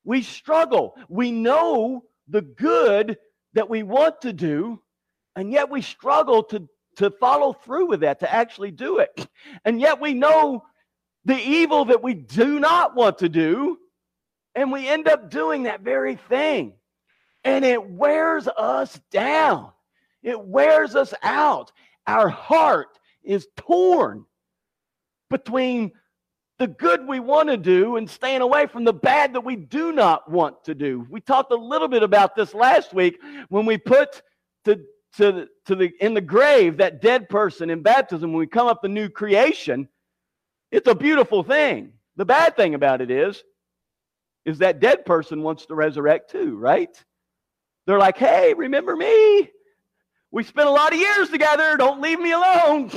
We 0.05 0.23
struggle. 0.23 0.97
We 1.11 1.31
know 1.31 2.05
the 2.29 2.41
good 2.41 3.19
that 3.53 3.69
we 3.69 3.83
want 3.83 4.23
to 4.23 4.33
do, 4.33 4.81
and 5.35 5.53
yet 5.53 5.69
we 5.69 5.83
struggle 5.83 6.45
to, 6.45 6.67
to 6.97 7.11
follow 7.11 7.53
through 7.53 7.89
with 7.89 8.01
that, 8.01 8.21
to 8.21 8.35
actually 8.35 8.71
do 8.71 9.01
it. 9.01 9.29
And 9.67 9.83
yet 9.83 10.01
we 10.01 10.15
know 10.15 10.65
the 11.27 11.39
evil 11.39 11.85
that 11.85 12.03
we 12.03 12.15
do 12.15 12.59
not 12.59 12.97
want 12.97 13.19
to 13.19 13.29
do, 13.29 13.77
and 14.55 14.73
we 14.73 14.89
end 14.89 15.09
up 15.09 15.31
doing 15.31 15.65
that 15.65 15.83
very 15.83 16.17
thing 16.17 16.73
and 17.47 17.65
it 17.65 17.89
wears 17.89 18.49
us 18.49 19.01
down. 19.13 19.71
It 20.23 20.39
wears 20.39 20.97
us 20.97 21.15
out. 21.23 21.71
Our 22.07 22.29
heart 22.29 22.99
is 23.23 23.47
torn 23.57 24.25
between 25.31 25.93
the 26.59 26.67
good 26.67 27.07
we 27.07 27.21
want 27.21 27.49
to 27.49 27.57
do 27.57 27.97
and 27.97 28.11
staying 28.11 28.41
away 28.41 28.67
from 28.67 28.83
the 28.83 28.93
bad 28.93 29.35
that 29.35 29.43
we 29.43 29.55
do 29.55 29.93
not 29.93 30.29
want 30.29 30.65
to 30.65 30.75
do. 30.75 31.07
We 31.09 31.21
talked 31.21 31.53
a 31.53 31.57
little 31.57 31.87
bit 31.87 32.03
about 32.03 32.35
this 32.35 32.53
last 32.53 32.93
week 32.93 33.21
when 33.49 33.65
we 33.65 33.79
put 33.79 34.23
to, 34.65 34.81
to, 35.19 35.47
to 35.67 35.77
the 35.77 35.93
in 36.01 36.15
the 36.15 36.21
grave 36.21 36.79
that 36.79 37.01
dead 37.01 37.29
person 37.29 37.71
in 37.71 37.83
baptism 37.83 38.33
when 38.33 38.41
we 38.41 38.49
come 38.49 38.67
up 38.67 38.83
the 38.83 38.89
new 38.89 39.09
creation. 39.09 39.89
It's 40.73 40.89
a 40.89 40.95
beautiful 40.97 41.45
thing. 41.45 41.93
The 42.17 42.25
bad 42.25 42.57
thing 42.57 42.75
about 42.75 43.01
it 43.01 43.11
is 43.11 43.45
is 44.45 44.59
that 44.59 44.81
dead 44.81 45.05
person 45.05 45.43
wants 45.43 45.67
to 45.67 45.75
resurrect 45.75 46.31
too, 46.31 46.57
right? 46.57 47.05
They're 47.87 47.99
like, 47.99 48.19
hey, 48.19 48.55
remember 48.55 48.97
me? 48.97 49.51
We 50.31 50.43
spent 50.43 50.69
a 50.69 50.73
lot 50.73 50.93
of 50.93 50.99
years 50.99 51.31
together. 51.31 51.77
Don't 51.77 52.01
leave 52.01 52.21
me 52.21 52.33
alone. 52.33 52.91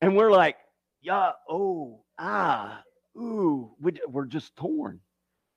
and 0.00 0.16
we're 0.16 0.30
like, 0.30 0.56
yeah, 1.00 1.32
oh, 1.48 2.02
ah, 2.18 2.82
ooh, 3.16 3.70
we're 4.08 4.26
just 4.26 4.56
torn. 4.56 5.00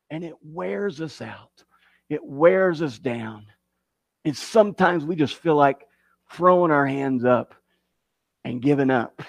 And 0.10 0.24
it 0.24 0.36
wears 0.44 1.02
us 1.02 1.22
out, 1.22 1.64
it 2.10 2.24
wears 2.24 2.82
us 2.82 3.00
down. 3.00 3.46
And 4.24 4.38
sometimes 4.38 5.04
we 5.04 5.16
just 5.16 5.36
feel 5.36 5.56
like 5.56 5.88
throwing 6.32 6.72
our 6.72 6.86
hands 6.86 7.26
up 7.26 7.56
and 8.44 8.62
giving 8.62 8.92
up. 8.92 9.22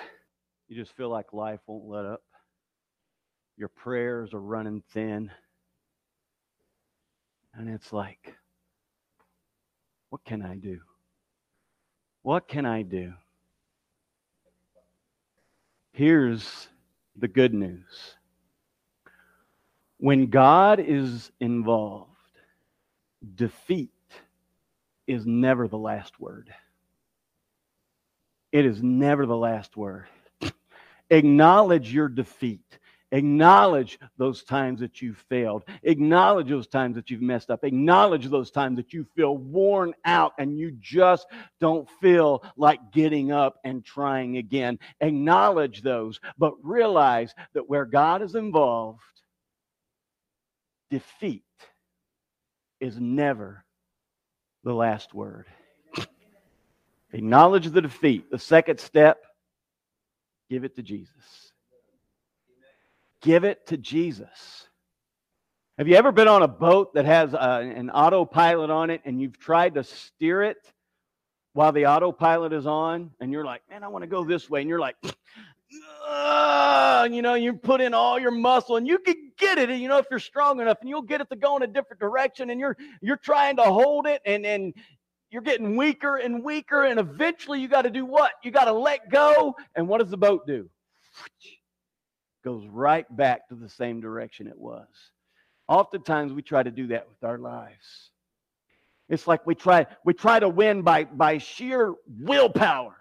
You 0.69 0.77
just 0.77 0.97
feel 0.97 1.09
like 1.09 1.33
life 1.33 1.61
won't 1.67 1.87
let 1.87 2.05
up. 2.05 2.23
Your 3.57 3.69
prayers 3.69 4.35
are 4.35 4.41
running 4.41 4.83
thin. 4.93 5.31
And 7.55 7.69
it's 7.69 7.93
like, 7.93 8.35
what 10.11 10.25
can 10.25 10.43
I 10.43 10.57
do? 10.57 10.81
What 12.23 12.49
can 12.49 12.67
I 12.67 12.83
do? 12.83 13.13
Here's 15.93 16.69
the 17.17 17.29
good 17.29 17.53
news. 17.53 18.17
When 19.99 20.27
God 20.27 20.81
is 20.81 21.31
involved, 21.41 22.09
defeat 23.35 23.91
is 25.07 25.27
never 25.27 25.69
the 25.69 25.79
last 25.79 26.19
word. 26.19 26.53
It 28.51 28.67
is 28.67 28.83
never 28.83 29.27
the 29.27 29.37
last 29.37 29.77
word. 29.77 30.07
Acknowledge 31.11 31.93
your 31.93 32.09
defeat. 32.09 32.79
Acknowledge 33.13 33.99
those 34.17 34.43
times 34.43 34.81
that 34.81 35.03
you 35.03 35.13
failed. 35.13 35.65
Acknowledge 35.83 36.49
those 36.49 36.67
times 36.67 36.97
that 36.97 37.11
you've 37.11 37.21
messed 37.21 37.51
up. 37.51 37.63
Acknowledge 37.63 38.27
those 38.29 38.51
times 38.51 38.77
that 38.77 38.95
you 38.95 39.07
feel 39.15 39.37
worn 39.37 39.93
out 40.07 40.33
and 40.39 40.59
you 40.59 40.73
just 40.81 41.27
don't 41.61 41.89
feel 42.01 42.43
like 42.57 42.91
getting 42.91 43.31
up 43.31 43.59
and 43.65 43.85
trying 43.85 44.39
again. 44.39 44.79
Acknowledge 45.03 45.83
those, 45.83 46.21
but 46.39 46.55
realize 46.63 47.35
that 47.53 47.69
where 47.69 47.85
God 47.85 48.23
is 48.23 48.35
involved, 48.35 49.01
defeat 50.91 51.45
is 52.81 52.99
never 52.99 53.63
the 54.65 54.73
last 54.73 55.13
word. 55.13 55.47
Acknowledge 57.13 57.69
the 57.69 57.83
defeat. 57.83 58.31
The 58.31 58.39
second 58.39 58.81
step, 58.81 59.23
give 60.49 60.65
it 60.65 60.77
to 60.77 60.83
Jesus. 60.83 61.52
Give 63.23 63.45
it 63.45 63.67
to 63.69 63.77
Jesus. 63.77 64.69
Have 65.79 65.89
you 65.89 65.97
ever 65.97 66.13
been 66.13 66.29
on 66.29 66.43
a 66.43 66.49
boat 66.49 66.95
that 66.95 67.07
has 67.07 67.35
uh, 67.35 67.63
an 67.75 67.89
autopilot 67.91 68.71
on 68.71 68.91
it 68.91 69.01
and 69.05 69.21
you've 69.21 69.39
tried 69.39 69.75
to 69.75 69.85
steer 69.85 70.43
it 70.43 70.59
while 71.55 71.73
the 71.73 71.87
autopilot 71.87 72.53
is 72.53 72.67
on? 72.67 73.11
And 73.21 73.33
you're 73.33 73.45
like, 73.45 73.63
man, 73.71 73.83
I 73.83 73.89
want 73.89 74.03
to 74.03 74.09
go 74.09 74.25
this 74.25 74.51
way. 74.51 74.61
And 74.61 74.69
you're 74.69 74.81
like, 74.81 74.97
you 77.11 77.23
know, 77.23 77.35
you 77.35 77.55
put 77.55 77.81
in 77.81 77.95
all 77.95 78.19
your 78.19 78.31
muscle 78.31 78.77
and 78.77 78.87
you 78.87 78.99
can 78.99 79.33
get 79.39 79.59
it, 79.59 79.71
and 79.71 79.81
you 79.81 79.89
know, 79.89 79.99
if 79.99 80.07
you're 80.11 80.21
strong 80.21 80.61
enough 80.61 80.79
and 80.81 80.89
you'll 80.89 81.03
get 81.03 81.21
it 81.21 81.31
to 81.31 81.37
go 81.37 81.57
in 81.57 81.63
a 81.63 81.67
different 81.67 82.01
direction 82.01 82.51
and 82.51 82.61
you're 82.61 82.77
you're 83.01 83.17
trying 83.17 83.57
to 83.57 83.63
hold 83.63 84.07
it 84.07 84.21
and 84.27 84.45
and 84.45 84.75
you're 85.31 85.43
getting 85.43 85.77
weaker 85.77 86.17
and 86.17 86.45
weaker 86.45 86.85
and 86.85 87.01
eventually 87.01 87.61
you 87.61 87.69
got 87.69 87.83
to 87.83 87.91
do 87.91 88.05
what? 88.05 88.33
You 88.45 88.51
got 88.51 88.67
to 88.67 88.73
let 88.73 89.11
go 89.11 89.57
and 89.75 89.89
what 89.89 90.01
does 90.01 90.11
the 90.11 90.19
boat 90.19 90.47
do? 90.47 90.69
Goes 92.43 92.67
right 92.67 93.07
back 93.17 93.49
to 93.49 93.55
the 93.55 93.69
same 93.69 94.01
direction 94.01 94.47
it 94.47 94.59
was. 94.59 94.87
Oftentimes 95.69 96.33
we 96.33 96.43
try 96.43 96.63
to 96.63 96.71
do 96.71 96.89
that 96.89 97.09
with 97.09 97.23
our 97.23 97.39
lives. 97.39 98.11
It's 99.09 99.27
like 99.27 99.47
we 99.47 99.55
try 99.55 99.87
we 100.05 100.15
try 100.15 100.41
to 100.41 100.49
win 100.49 100.83
by 100.83 101.05
by 101.05 101.39
sheer 101.39 101.95
willpower. 102.21 102.97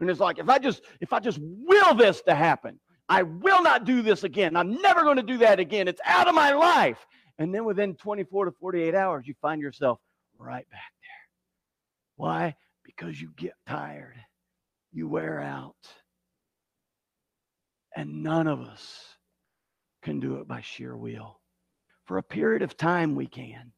And 0.00 0.08
it's 0.08 0.20
like 0.20 0.38
if 0.38 0.48
I 0.48 0.58
just 0.58 0.82
if 1.00 1.12
I 1.12 1.20
just 1.20 1.38
will 1.40 1.94
this 1.94 2.22
to 2.22 2.34
happen, 2.34 2.78
I 3.08 3.22
will 3.22 3.62
not 3.62 3.84
do 3.84 4.02
this 4.02 4.24
again. 4.24 4.56
I'm 4.56 4.80
never 4.80 5.02
going 5.02 5.16
to 5.16 5.22
do 5.22 5.38
that 5.38 5.60
again. 5.60 5.88
It's 5.88 6.00
out 6.04 6.28
of 6.28 6.34
my 6.34 6.52
life. 6.52 7.04
And 7.38 7.54
then 7.54 7.64
within 7.64 7.94
24 7.94 8.46
to 8.46 8.50
48 8.52 8.94
hours, 8.94 9.26
you 9.26 9.34
find 9.40 9.60
yourself 9.60 10.00
right 10.38 10.68
back 10.70 10.92
there. 11.02 11.10
Why? 12.16 12.56
Because 12.84 13.20
you 13.20 13.32
get 13.36 13.54
tired, 13.66 14.16
you 14.92 15.08
wear 15.08 15.40
out. 15.40 15.76
And 17.96 18.22
none 18.22 18.46
of 18.46 18.60
us 18.60 19.04
can 20.02 20.20
do 20.20 20.36
it 20.36 20.48
by 20.48 20.60
sheer 20.60 20.96
will. 20.96 21.40
For 22.04 22.18
a 22.18 22.22
period 22.22 22.62
of 22.62 22.76
time, 22.76 23.14
we 23.14 23.26
can. 23.26 23.72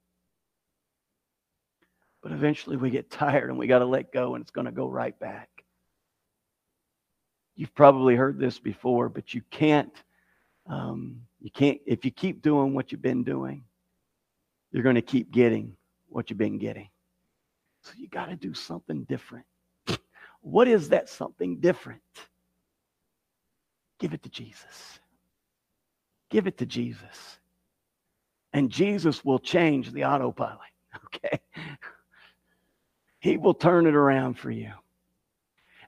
But 2.22 2.32
eventually 2.32 2.76
we 2.76 2.90
get 2.90 3.10
tired 3.10 3.50
and 3.50 3.58
we 3.58 3.66
got 3.66 3.78
to 3.80 3.86
let 3.86 4.12
go 4.12 4.34
and 4.34 4.42
it's 4.42 4.50
going 4.50 4.66
to 4.66 4.72
go 4.72 4.88
right 4.88 5.18
back. 5.18 5.48
You've 7.56 7.74
probably 7.74 8.16
heard 8.16 8.38
this 8.38 8.58
before, 8.58 9.08
but 9.08 9.34
you 9.34 9.42
can't, 9.50 9.92
um, 10.66 11.20
you 11.40 11.50
can't, 11.50 11.78
if 11.86 12.04
you 12.04 12.10
keep 12.10 12.42
doing 12.42 12.74
what 12.74 12.90
you've 12.92 13.02
been 13.02 13.24
doing, 13.24 13.64
you're 14.72 14.82
going 14.82 14.94
to 14.94 15.02
keep 15.02 15.30
getting 15.30 15.76
what 16.08 16.30
you've 16.30 16.38
been 16.38 16.58
getting. 16.58 16.88
So 17.82 17.92
you 17.96 18.08
got 18.08 18.26
to 18.26 18.36
do 18.36 18.54
something 18.54 19.04
different. 19.04 19.46
What 20.42 20.68
is 20.68 20.88
that 20.88 21.10
something 21.10 21.60
different? 21.60 22.00
Give 24.00 24.12
it 24.14 24.22
to 24.24 24.28
Jesus. 24.28 24.98
Give 26.30 26.48
it 26.48 26.58
to 26.58 26.66
Jesus. 26.66 27.38
And 28.52 28.70
Jesus 28.70 29.24
will 29.24 29.38
change 29.38 29.92
the 29.92 30.04
autopilot. 30.04 30.58
Okay? 31.06 31.38
He 33.20 33.36
will 33.36 33.54
turn 33.54 33.86
it 33.86 33.94
around 33.94 34.38
for 34.38 34.50
you. 34.50 34.72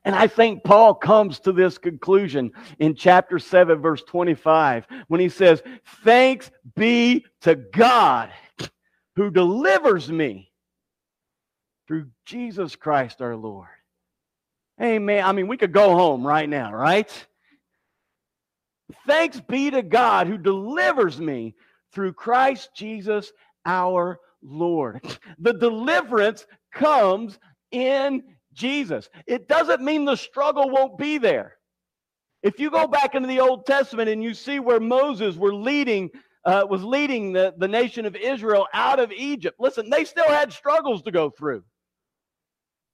And 0.05 0.15
I 0.15 0.27
think 0.27 0.63
Paul 0.63 0.95
comes 0.95 1.41
to 1.41 1.53
this 1.53 1.79
conclusion 1.79 2.53
in 2.79 2.95
chapter 2.95 3.39
7, 3.39 3.81
verse 3.81 4.03
25, 4.03 4.87
when 5.09 5.21
he 5.21 5.29
says, 5.29 5.63
Thanks 6.05 6.51
be 6.77 7.25
to 7.41 7.57
God 7.57 8.31
who 9.17 9.31
delivers 9.31 10.11
me 10.11 10.53
through 11.87 12.07
Jesus 12.25 12.77
Christ 12.77 13.23
our 13.23 13.37
Lord. 13.37 13.69
Amen. 14.81 15.25
I 15.25 15.33
mean, 15.33 15.49
we 15.49 15.57
could 15.57 15.73
go 15.73 15.97
home 15.97 16.27
right 16.27 16.49
now, 16.49 16.73
right? 16.73 17.27
Thanks 19.07 19.41
be 19.41 19.71
to 19.71 19.83
God 19.83 20.27
who 20.27 20.39
delivers 20.39 21.21
me 21.21 21.55
through 21.93 22.15
Christ 22.15 22.71
Jesus 22.75 23.33
our 23.65 24.19
Lord. 24.43 25.01
The 25.39 25.53
deliverance 25.53 26.47
comes 26.73 27.39
in 27.71 28.23
Jesus. 28.53 29.09
It 29.27 29.49
doesn't 29.49 29.83
mean 29.83 30.05
the 30.05 30.17
struggle 30.17 30.71
won't 30.71 30.99
be 30.99 31.19
there. 31.19 31.57
If 32.43 32.59
you 32.59 32.71
go 32.71 32.87
back 32.87 33.15
into 33.15 33.29
the 33.29 33.41
Old 33.41 33.67
Testament 33.67 34.09
and 34.09 34.23
you 34.23 34.35
see 34.35 34.59
where 34.59 34.81
Moses 34.81 35.37
were 35.37 35.55
leading, 35.55 36.11
uh, 36.45 36.67
was 36.69 36.83
leading 36.83 37.33
the, 37.33 37.55
the 37.57 37.69
nation 37.69 38.05
of 38.05 38.17
Israel 38.17 38.67
out 38.75 38.99
of 38.99 39.13
Egypt, 39.13 39.57
listen, 39.61 39.89
they 39.91 40.05
still 40.05 40.29
had 40.29 40.53
struggles 40.53 41.03
to 41.03 41.13
go 41.13 41.31
through. 41.31 41.63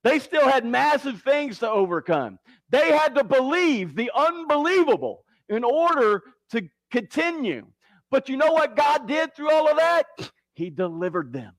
They 0.05 0.19
still 0.19 0.47
had 0.49 0.65
massive 0.65 1.23
things 1.23 1.59
to 1.61 1.71
overcome. 1.71 2.39
They 2.71 2.93
had 2.93 3.15
to 3.15 3.25
believe 3.25 3.97
the 3.97 4.11
unbelievable 4.15 5.25
in 5.49 5.65
order 5.65 6.23
to 6.51 6.69
continue. 6.91 7.67
But 8.11 8.29
you 8.29 8.37
know 8.37 8.53
what 8.53 8.77
God 8.77 9.07
did 9.07 9.35
through 9.35 9.51
all 9.51 9.69
of 9.69 9.77
that? 9.77 10.07
He 10.55 10.71
delivered 10.71 11.33
them. 11.33 11.53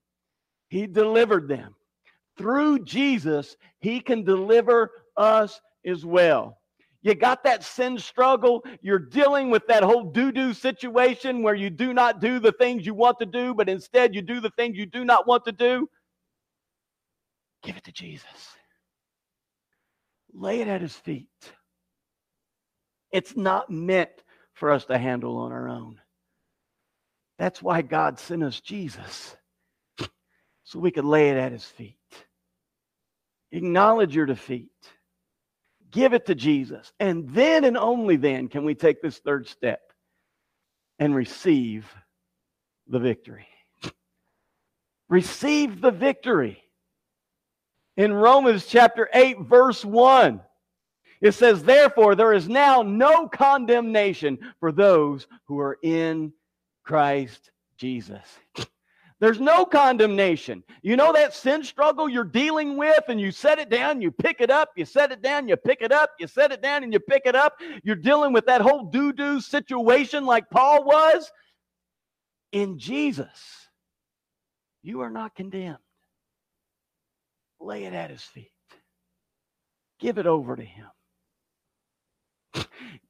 He 0.69 0.87
delivered 0.87 1.47
them 1.47 1.75
through 2.39 2.85
Jesus, 2.85 3.57
He 3.81 3.99
can 3.99 4.23
deliver 4.23 4.91
us 5.17 5.59
as 5.85 6.05
well. 6.05 6.57
You 7.01 7.13
got 7.13 7.43
that 7.43 7.63
sin 7.63 7.97
struggle. 7.97 8.63
You're 8.81 8.97
dealing 8.97 9.49
with 9.49 9.67
that 9.67 9.83
whole 9.83 10.05
do 10.05 10.31
do 10.31 10.53
situation 10.53 11.43
where 11.43 11.55
you 11.55 11.69
do 11.69 11.93
not 11.93 12.21
do 12.21 12.39
the 12.39 12.53
things 12.53 12.85
you 12.85 12.93
want 12.93 13.19
to 13.19 13.25
do, 13.25 13.53
but 13.53 13.69
instead 13.69 14.15
you 14.15 14.21
do 14.21 14.39
the 14.39 14.51
things 14.51 14.77
you 14.77 14.85
do 14.85 15.03
not 15.03 15.27
want 15.27 15.45
to 15.45 15.51
do. 15.51 15.89
Give 17.61 17.75
it 17.75 17.83
to 17.85 17.91
Jesus. 17.91 18.55
Lay 20.33 20.61
it 20.61 20.67
at 20.67 20.81
his 20.81 20.95
feet. 20.95 21.27
It's 23.11 23.35
not 23.35 23.69
meant 23.69 24.11
for 24.53 24.71
us 24.71 24.85
to 24.85 24.97
handle 24.97 25.37
on 25.37 25.51
our 25.51 25.69
own. 25.69 25.99
That's 27.37 27.61
why 27.61 27.81
God 27.81 28.19
sent 28.19 28.43
us 28.43 28.59
Jesus, 28.59 29.35
so 30.63 30.79
we 30.79 30.91
could 30.91 31.05
lay 31.05 31.29
it 31.29 31.37
at 31.37 31.53
his 31.53 31.63
feet. 31.63 31.95
Acknowledge 33.51 34.15
your 34.15 34.25
defeat. 34.25 34.69
Give 35.89 36.13
it 36.13 36.25
to 36.27 36.35
Jesus. 36.35 36.91
And 36.99 37.29
then 37.29 37.63
and 37.63 37.77
only 37.77 38.17
then 38.17 38.47
can 38.47 38.63
we 38.63 38.75
take 38.75 39.01
this 39.01 39.17
third 39.17 39.47
step 39.47 39.81
and 40.99 41.15
receive 41.15 41.91
the 42.87 42.99
victory. 42.99 43.47
receive 45.09 45.81
the 45.81 45.91
victory. 45.91 46.61
In 47.97 48.13
Romans 48.13 48.65
chapter 48.65 49.09
8, 49.13 49.41
verse 49.41 49.83
1, 49.83 50.41
it 51.21 51.33
says, 51.33 51.63
Therefore, 51.63 52.15
there 52.15 52.33
is 52.33 52.47
now 52.47 52.81
no 52.81 53.27
condemnation 53.27 54.37
for 54.59 54.71
those 54.71 55.27
who 55.45 55.59
are 55.59 55.77
in 55.83 56.31
Christ 56.83 57.51
Jesus. 57.77 58.23
There's 59.19 59.41
no 59.41 59.65
condemnation. 59.65 60.63
You 60.81 60.95
know 60.95 61.11
that 61.11 61.33
sin 61.33 61.65
struggle 61.65 62.07
you're 62.07 62.23
dealing 62.23 62.77
with, 62.77 63.03
and 63.09 63.19
you 63.19 63.31
set 63.31 63.59
it 63.59 63.69
down, 63.69 64.01
you 64.01 64.11
pick 64.11 64.39
it 64.39 64.49
up, 64.49 64.69
you 64.77 64.85
set 64.85 65.11
it 65.11 65.21
down, 65.21 65.49
you 65.49 65.57
pick 65.57 65.81
it 65.81 65.91
up, 65.91 66.11
you 66.19 66.27
set 66.27 66.53
it 66.53 66.61
down, 66.61 66.83
and 66.83 66.93
you 66.93 67.01
pick 67.01 67.23
it 67.25 67.35
up. 67.35 67.57
You're 67.83 67.97
dealing 67.97 68.31
with 68.31 68.45
that 68.45 68.61
whole 68.61 68.85
doo 68.85 69.11
doo 69.11 69.41
situation 69.41 70.25
like 70.25 70.49
Paul 70.49 70.85
was. 70.85 71.29
In 72.53 72.79
Jesus, 72.79 73.67
you 74.81 75.01
are 75.01 75.11
not 75.11 75.35
condemned. 75.35 75.77
Lay 77.59 77.83
it 77.83 77.93
at 77.93 78.09
his 78.09 78.23
feet, 78.23 78.53
give 79.99 80.17
it 80.17 80.27
over 80.27 80.55
to 80.55 80.63
him. 80.63 80.87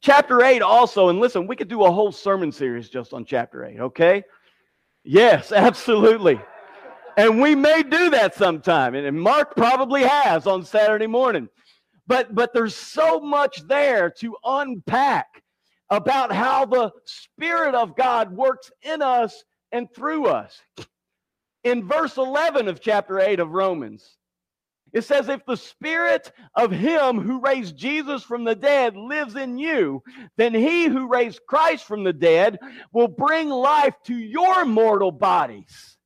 Chapter 0.02 0.44
8 0.44 0.62
also, 0.62 1.10
and 1.10 1.20
listen, 1.20 1.48
we 1.48 1.56
could 1.56 1.68
do 1.68 1.84
a 1.84 1.92
whole 1.92 2.12
sermon 2.12 2.52
series 2.52 2.90
just 2.90 3.14
on 3.14 3.26
chapter 3.26 3.66
8, 3.66 3.80
okay? 3.80 4.24
Yes, 5.04 5.52
absolutely. 5.52 6.40
And 7.18 7.42
we 7.42 7.54
may 7.54 7.84
do 7.84 8.10
that 8.12 8.36
sometime. 8.36 8.96
And 8.96 9.20
Mark 9.20 9.56
probably 9.56 10.04
has 10.04 10.48
on 10.48 10.64
Saturday 10.64 11.08
morning. 11.08 11.50
But 12.08 12.34
but 12.34 12.54
there's 12.54 12.76
so 12.76 13.20
much 13.20 13.68
there 13.68 14.10
to 14.20 14.36
unpack 14.44 15.44
about 15.90 16.32
how 16.32 16.66
the 16.66 16.92
Spirit 17.06 17.76
of 17.76 17.96
God 17.96 18.36
works 18.36 18.72
in 18.82 19.02
us 19.02 19.44
and 19.72 19.88
through 19.94 20.28
us. 20.28 20.60
In 21.64 21.88
verse 21.88 22.18
11 22.18 22.68
of 22.68 22.80
chapter 22.80 23.20
8 23.20 23.40
of 23.40 23.52
Romans, 23.52 24.18
it 24.94 25.04
says, 25.04 25.30
If 25.30 25.46
the 25.46 25.58
spirit 25.58 26.32
of 26.56 26.72
him 26.72 27.20
who 27.20 27.42
raised 27.42 27.78
Jesus 27.78 28.24
from 28.24 28.44
the 28.44 28.56
dead 28.56 28.96
lives 28.96 29.36
in 29.36 29.58
you, 29.58 30.04
then 30.38 30.54
he 30.54 30.86
who 30.86 31.08
raised 31.08 31.42
Christ 31.48 31.86
from 31.86 32.04
the 32.04 32.14
dead 32.14 32.58
will 32.92 33.08
bring 33.08 33.50
life 33.50 33.96
to 34.06 34.16
your 34.16 34.66
mortal 34.66 35.12
bodies 35.12 35.98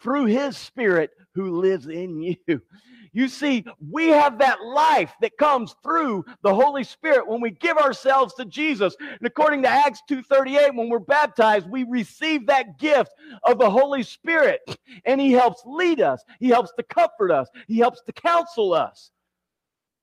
through 0.00 0.26
his 0.26 0.56
spirit 0.56 1.10
who 1.34 1.60
lives 1.60 1.86
in 1.86 2.20
you. 2.20 2.36
You 3.14 3.28
see, 3.28 3.62
we 3.90 4.08
have 4.08 4.38
that 4.38 4.64
life 4.64 5.12
that 5.20 5.36
comes 5.36 5.74
through 5.82 6.24
the 6.42 6.54
Holy 6.54 6.82
Spirit 6.82 7.28
when 7.28 7.42
we 7.42 7.50
give 7.50 7.76
ourselves 7.76 8.32
to 8.34 8.46
Jesus. 8.46 8.96
And 8.98 9.26
according 9.26 9.62
to 9.64 9.68
Acts 9.68 10.00
2:38, 10.08 10.74
when 10.74 10.88
we're 10.88 10.98
baptized, 10.98 11.68
we 11.68 11.84
receive 11.84 12.46
that 12.46 12.78
gift 12.78 13.12
of 13.44 13.58
the 13.58 13.68
Holy 13.68 14.02
Spirit. 14.02 14.60
And 15.04 15.20
he 15.20 15.32
helps 15.32 15.62
lead 15.66 16.00
us, 16.00 16.22
he 16.38 16.48
helps 16.48 16.72
to 16.78 16.82
comfort 16.82 17.30
us, 17.30 17.48
he 17.66 17.78
helps 17.78 18.02
to 18.02 18.12
counsel 18.12 18.72
us. 18.72 19.10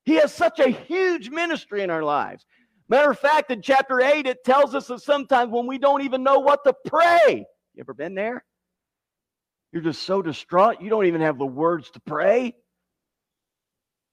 He 0.06 0.16
has 0.16 0.34
such 0.34 0.60
a 0.60 0.70
huge 0.70 1.30
ministry 1.30 1.82
in 1.82 1.90
our 1.90 2.04
lives. 2.04 2.46
Matter 2.90 3.12
of 3.12 3.20
fact, 3.20 3.52
in 3.52 3.62
chapter 3.62 4.02
8, 4.02 4.26
it 4.26 4.44
tells 4.44 4.74
us 4.74 4.88
that 4.88 5.02
sometimes 5.02 5.52
when 5.52 5.68
we 5.68 5.78
don't 5.78 6.02
even 6.02 6.24
know 6.24 6.40
what 6.40 6.64
to 6.64 6.74
pray. 6.86 7.46
You 7.74 7.82
ever 7.82 7.94
been 7.94 8.16
there? 8.16 8.44
You're 9.72 9.84
just 9.84 10.04
so 10.04 10.22
distraught, 10.22 10.82
you 10.82 10.90
don't 10.90 11.06
even 11.06 11.22
have 11.22 11.38
the 11.38 11.46
words 11.46 11.92
to 11.92 12.00
pray. 12.00 12.56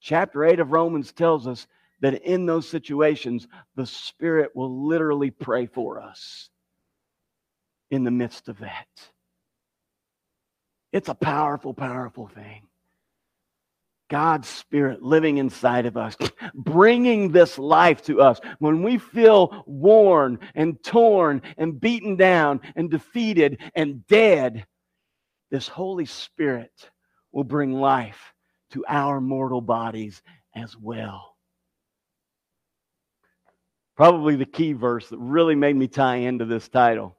Chapter 0.00 0.44
8 0.44 0.60
of 0.60 0.72
Romans 0.72 1.12
tells 1.12 1.46
us 1.46 1.66
that 2.00 2.22
in 2.22 2.46
those 2.46 2.68
situations, 2.68 3.48
the 3.74 3.86
Spirit 3.86 4.50
will 4.54 4.86
literally 4.86 5.30
pray 5.30 5.66
for 5.66 6.00
us 6.00 6.50
in 7.90 8.04
the 8.04 8.10
midst 8.10 8.48
of 8.48 8.58
that. 8.58 8.86
It's 10.92 11.08
a 11.08 11.14
powerful, 11.14 11.74
powerful 11.74 12.28
thing. 12.28 12.62
God's 14.08 14.48
Spirit 14.48 15.02
living 15.02 15.38
inside 15.38 15.86
of 15.86 15.96
us, 15.96 16.16
bringing 16.54 17.32
this 17.32 17.58
life 17.58 18.02
to 18.04 18.20
us. 18.20 18.40
When 18.60 18.82
we 18.82 18.98
feel 18.98 19.64
worn 19.66 20.38
and 20.54 20.80
torn 20.82 21.42
and 21.58 21.80
beaten 21.80 22.16
down 22.16 22.60
and 22.76 22.90
defeated 22.90 23.58
and 23.74 24.06
dead, 24.06 24.66
this 25.50 25.68
Holy 25.68 26.06
Spirit 26.06 26.90
will 27.32 27.44
bring 27.44 27.72
life 27.72 28.34
to 28.70 28.84
our 28.88 29.20
mortal 29.20 29.60
bodies 29.60 30.22
as 30.54 30.76
well. 30.76 31.36
Probably 33.96 34.36
the 34.36 34.44
key 34.44 34.72
verse 34.72 35.08
that 35.08 35.18
really 35.18 35.54
made 35.54 35.76
me 35.76 35.88
tie 35.88 36.16
into 36.16 36.44
this 36.44 36.68
title 36.68 37.16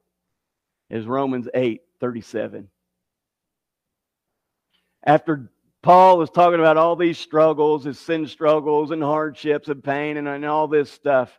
is 0.90 1.06
Romans 1.06 1.48
8 1.52 1.80
37. 2.00 2.68
After 5.04 5.50
Paul 5.82 6.18
was 6.18 6.30
talking 6.30 6.60
about 6.60 6.76
all 6.76 6.96
these 6.96 7.18
struggles, 7.18 7.84
his 7.84 7.98
sin 7.98 8.26
struggles 8.26 8.90
and 8.90 9.02
hardships 9.02 9.68
and 9.68 9.82
pain 9.82 10.16
and, 10.16 10.28
and 10.28 10.44
all 10.44 10.68
this 10.68 10.90
stuff, 10.90 11.36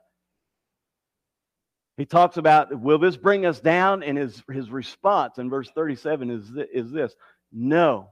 he 2.00 2.06
talks 2.06 2.38
about 2.38 2.80
will 2.80 2.98
this 2.98 3.18
bring 3.18 3.46
us 3.46 3.60
down? 3.60 4.04
And 4.04 4.18
his, 4.18 4.42
his 4.50 4.72
response 4.72 5.38
in 5.38 5.50
verse 5.50 5.70
37 5.76 6.30
is, 6.32 6.50
is 6.74 6.92
this 6.92 7.14
No. 7.52 8.12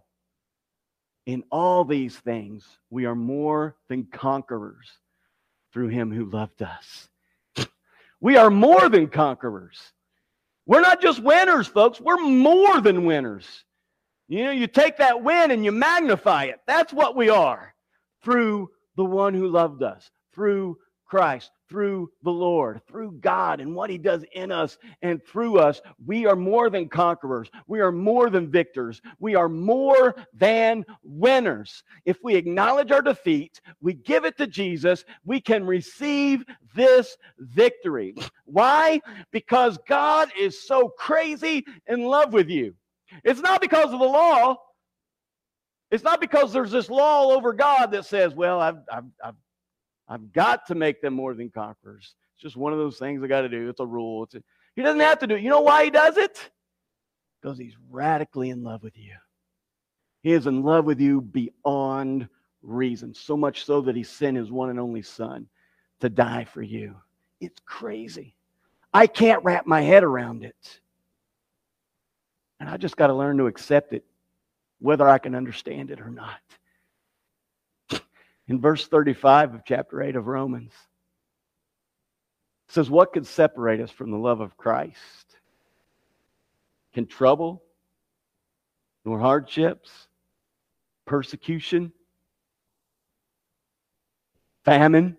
In 1.26 1.44
all 1.52 1.86
these 1.86 2.16
things, 2.16 2.66
we 2.90 3.06
are 3.06 3.16
more 3.16 3.76
than 3.90 4.06
conquerors 4.06 4.90
through 5.74 5.90
him 5.90 6.12
who 6.12 6.26
loved 6.26 6.62
us. 6.62 7.10
We 8.20 8.36
are 8.36 8.50
more 8.50 8.90
than 8.90 9.10
conquerors. 9.10 9.80
We're 10.66 10.82
not 10.82 11.02
just 11.02 11.22
winners, 11.22 11.68
folks. 11.68 12.02
We're 12.02 12.18
more 12.18 12.82
than 12.82 13.06
winners. 13.06 13.46
You 14.28 14.46
know, 14.46 14.52
you 14.52 14.66
take 14.66 14.98
that 14.98 15.24
win 15.24 15.52
and 15.52 15.64
you 15.64 15.72
magnify 15.72 16.46
it. 16.46 16.60
That's 16.66 16.92
what 16.92 17.16
we 17.16 17.30
are 17.30 17.76
through 18.24 18.72
the 18.96 19.06
one 19.06 19.36
who 19.36 19.50
loved 19.50 19.84
us, 19.84 20.10
through 20.34 20.80
Christ, 21.06 21.52
through 21.70 22.10
the 22.24 22.32
Lord, 22.32 22.82
through 22.88 23.14
God 23.20 23.60
and 23.60 23.76
what 23.76 23.90
He 23.90 23.98
does 23.98 24.24
in 24.34 24.52
us 24.52 24.78
and 25.02 25.24
through 25.24 25.60
us. 25.60 25.82
We 26.06 26.26
are 26.26 26.36
more 26.36 26.70
than 26.70 26.90
conquerors. 26.90 27.50
We 27.68 27.80
are 27.82 27.92
more 27.92 28.30
than 28.30 28.50
victors. 28.50 29.02
We 29.20 29.36
are 29.36 29.50
more 29.50 30.16
than 30.34 30.86
winners. 31.04 31.84
If 32.06 32.18
we 32.24 32.36
acknowledge 32.36 32.92
our 32.92 33.02
defeat, 33.02 33.62
we 33.82 33.94
give 33.94 34.26
it 34.26 34.38
to 34.38 34.48
Jesus, 34.48 35.04
we 35.26 35.42
can 35.42 35.66
receive 35.66 36.46
this 36.76 37.18
victory. 37.40 38.16
Why? 38.46 39.02
Because 39.32 39.78
God 39.88 40.30
is 40.40 40.68
so 40.68 40.90
crazy 40.98 41.66
in 41.88 42.04
love 42.04 42.34
with 42.34 42.50
you. 42.50 42.76
It's 43.24 43.42
not 43.42 43.62
because 43.62 43.94
of 43.94 44.00
the 44.00 44.06
law. 44.06 44.58
It's 45.90 46.04
not 46.04 46.20
because 46.20 46.52
there's 46.52 46.72
this 46.72 46.90
law 46.90 47.32
over 47.32 47.54
God 47.54 47.92
that 47.92 48.06
says, 48.06 48.36
well, 48.36 48.60
I've, 48.60 48.80
I've, 48.92 49.06
I've, 49.24 49.36
I've 50.08 50.32
got 50.32 50.66
to 50.68 50.76
make 50.76 51.02
them 51.02 51.14
more 51.14 51.34
than 51.34 51.50
conquerors. 51.50 52.16
It's 52.34 52.44
just 52.44 52.56
one 52.56 52.72
of 52.72 52.80
those 52.80 52.98
things 52.98 53.24
I 53.24 53.28
got 53.28 53.42
to 53.42 53.50
do. 53.50 53.70
It's 53.70 53.80
a 53.80 53.86
rule. 53.86 54.24
It's 54.24 54.36
a, 54.36 54.44
he 54.76 54.82
doesn't 54.82 55.00
have 55.00 55.20
to 55.20 55.28
do 55.28 55.36
it. 55.36 55.42
You 55.42 55.50
know 55.50 55.62
why 55.62 55.86
he 55.86 55.90
does 55.90 56.18
it? 56.18 56.52
Because 57.42 57.58
he's 57.58 57.76
radically 57.90 58.50
in 58.50 58.64
love 58.64 58.84
with 58.84 58.98
you. 58.98 59.14
He 60.22 60.34
is 60.34 60.48
in 60.48 60.64
love 60.64 60.86
with 60.86 61.00
you 61.00 61.22
beyond 61.22 62.28
reason, 62.62 63.14
so 63.14 63.38
much 63.38 63.66
so 63.66 63.82
that 63.82 63.96
he 63.96 64.04
sent 64.04 64.38
his 64.38 64.52
one 64.52 64.70
and 64.70 64.80
only 64.80 65.02
son 65.02 65.48
to 66.00 66.10
die 66.10 66.46
for 66.46 66.62
you. 66.62 66.96
It's 67.40 67.62
crazy. 67.66 68.36
I 68.94 69.08
can't 69.08 69.44
wrap 69.44 69.66
my 69.66 69.82
head 69.82 70.04
around 70.04 70.44
it. 70.44 70.80
And 72.60 72.70
I 72.70 72.78
just 72.78 72.98
got 72.98 73.08
to 73.08 73.14
learn 73.14 73.38
to 73.38 73.48
accept 73.48 73.94
it, 73.94 74.04
whether 74.80 75.08
I 75.08 75.20
can 75.20 75.36
understand 75.36 75.92
it 75.92 76.02
or 76.02 76.10
not. 76.10 76.40
In 78.48 78.62
verse 78.62 78.88
35 78.88 79.56
of 79.56 79.62
chapter 79.66 80.02
8 80.02 80.16
of 80.16 80.28
Romans, 80.28 80.72
it 82.68 82.74
says, 82.74 82.90
What 82.90 83.14
could 83.14 83.26
separate 83.26 83.82
us 83.82 83.92
from 83.92 84.12
the 84.12 84.18
love 84.18 84.40
of 84.40 84.56
Christ? 84.58 85.36
Can 86.94 87.08
trouble, 87.08 87.64
nor 89.04 89.20
hardships, 89.20 89.90
persecution, 91.06 91.92
famine, 94.64 95.18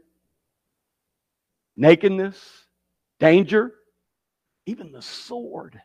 nakedness, 1.76 2.66
danger, 3.18 3.74
even 4.66 4.92
the 4.92 5.02
sword 5.02 5.80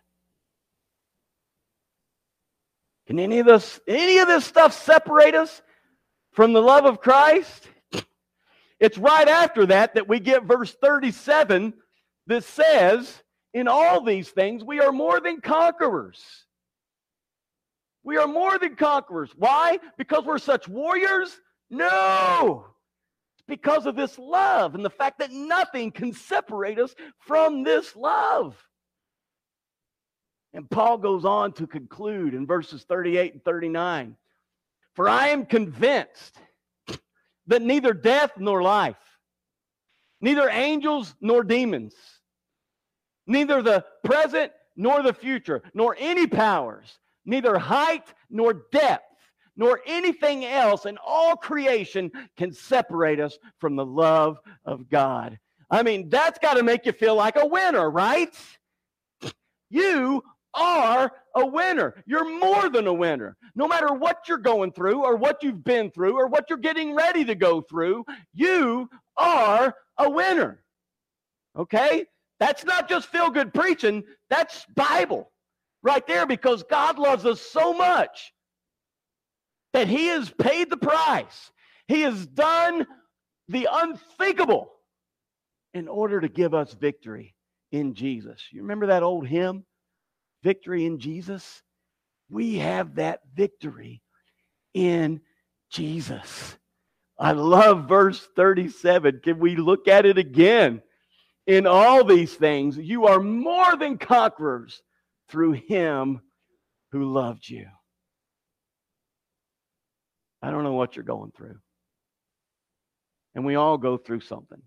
can 3.06 3.20
any 3.20 3.40
of 3.40 3.46
this, 3.46 3.80
any 3.88 4.18
of 4.20 4.28
this 4.28 4.46
stuff 4.46 4.74
separate 4.74 5.36
us 5.36 5.62
from 6.34 6.54
the 6.54 6.62
love 6.62 6.86
of 6.86 7.00
Christ? 7.00 7.70
It's 8.80 8.98
right 8.98 9.28
after 9.28 9.68
that 9.68 9.96
that 9.96 10.10
we 10.10 10.20
get 10.20 10.44
verse 10.44 10.74
37 10.74 11.74
that 12.28 12.44
says, 12.44 13.24
In 13.54 13.68
all 13.68 14.04
these 14.04 14.30
things, 14.30 14.64
we 14.64 14.80
are 14.82 14.92
more 14.92 15.20
than 15.20 15.40
conquerors. 15.40 16.22
We 18.04 18.18
are 18.18 18.28
more 18.28 18.60
than 18.60 18.76
conquerors. 18.76 19.32
Why? 19.38 19.80
Because 19.98 20.26
we're 20.26 20.38
such 20.38 20.68
warriors? 20.68 21.40
No. 21.70 22.66
It's 23.36 23.46
because 23.48 23.86
of 23.86 23.96
this 23.96 24.20
love 24.20 24.76
and 24.76 24.84
the 24.84 24.90
fact 24.90 25.20
that 25.20 25.32
nothing 25.32 25.92
can 25.92 26.12
separate 26.12 26.78
us 26.78 26.94
from 27.20 27.64
this 27.64 27.96
love. 27.96 28.58
And 30.54 30.70
Paul 30.70 30.98
goes 30.98 31.26
on 31.26 31.54
to 31.54 31.66
conclude 31.66 32.34
in 32.34 32.46
verses 32.46 32.84
38 32.84 33.34
and 33.34 33.44
39 33.44 34.18
For 34.96 35.10
I 35.10 35.30
am 35.30 35.46
convinced 35.46 36.38
that 37.48 37.62
neither 37.62 37.94
death 37.94 38.32
nor 38.38 38.62
life, 38.62 38.96
neither 40.22 40.50
angels 40.50 41.16
nor 41.20 41.44
demons, 41.44 41.96
neither 43.28 43.62
the 43.62 43.84
present 44.04 44.52
nor 44.76 45.02
the 45.02 45.14
future, 45.14 45.62
nor 45.74 45.96
any 46.00 46.28
powers, 46.28 47.00
neither 47.26 47.58
height 47.58 48.14
nor 48.30 48.54
depth, 48.72 49.04
nor 49.56 49.82
anything 49.86 50.46
else 50.46 50.86
in 50.86 50.98
all 51.06 51.36
creation 51.36 52.12
can 52.38 52.52
separate 52.52 53.20
us 53.20 53.38
from 53.60 53.76
the 53.76 53.86
love 53.86 54.38
of 54.66 54.90
God. 54.90 55.38
I 55.70 55.84
mean, 55.84 56.10
that's 56.10 56.40
got 56.40 56.56
to 56.56 56.64
make 56.64 56.86
you 56.86 56.92
feel 56.92 57.16
like 57.16 57.36
a 57.36 57.46
winner, 57.46 57.90
right? 57.90 58.36
You 59.70 60.24
are 60.54 61.12
a 61.36 61.46
winner. 61.46 62.04
You're 62.06 62.40
more 62.40 62.70
than 62.70 62.88
a 62.88 62.94
winner. 62.94 63.38
No 63.56 63.68
matter 63.68 63.94
what 63.94 64.28
you're 64.28 64.38
going 64.38 64.72
through 64.72 65.04
or 65.04 65.16
what 65.16 65.44
you've 65.44 65.64
been 65.64 65.92
through 65.92 66.18
or 66.18 66.28
what 66.28 66.50
you're 66.50 66.58
getting 66.58 66.96
ready 66.96 67.26
to 67.26 67.36
go 67.36 67.62
through, 67.62 68.06
you 68.34 68.90
are 69.18 69.76
a 69.98 70.10
winner. 70.10 70.64
Okay? 71.58 72.06
That's 72.40 72.66
not 72.66 72.90
just 72.90 73.08
feel 73.08 73.30
good 73.30 73.54
preaching, 73.54 74.04
that's 74.30 74.66
Bible 74.76 75.32
right 75.82 76.06
there 76.08 76.26
because 76.26 76.64
God 76.64 76.98
loves 76.98 77.26
us 77.26 77.42
so 77.42 77.74
much 77.74 78.34
that 79.74 79.88
He 79.88 80.08
has 80.08 80.30
paid 80.30 80.70
the 80.70 80.78
price. 80.78 81.52
He 81.88 82.02
has 82.02 82.26
done 82.26 82.86
the 83.50 83.68
unthinkable 83.72 84.72
in 85.74 85.88
order 85.88 86.22
to 86.22 86.30
give 86.30 86.54
us 86.54 86.74
victory 86.74 87.36
in 87.72 87.94
Jesus. 87.94 88.42
You 88.52 88.62
remember 88.62 88.88
that 88.88 89.04
old 89.04 89.28
hymn? 89.28 89.66
Victory 90.44 90.86
in 90.86 91.00
Jesus? 91.00 91.64
We 92.30 92.58
have 92.58 92.96
that 92.96 93.22
victory 93.34 94.02
in 94.74 95.22
Jesus. 95.72 96.58
I 97.18 97.32
love 97.32 97.88
verse 97.88 98.28
37. 98.36 99.22
Can 99.24 99.40
we 99.40 99.56
look 99.56 99.88
at 99.88 100.06
it 100.06 100.18
again? 100.18 100.82
In 101.46 101.68
all 101.68 102.04
these 102.04 102.34
things, 102.34 102.78
you 102.78 103.08
are 103.08 103.20
more 103.20 103.76
than 103.76 103.98
conquerors 103.98 104.82
through 105.30 105.54
him 105.54 106.22
who 106.92 107.12
loved 107.12 107.48
you. 107.50 107.68
I 110.42 110.52
don't 110.52 110.64
know 110.64 110.74
what 110.74 110.96
you're 110.96 111.04
going 111.04 111.32
through. 111.36 111.58
And 113.36 113.46
we 113.46 113.56
all 113.56 113.78
go 113.78 113.98
through 113.98 114.22
something. 114.22 114.62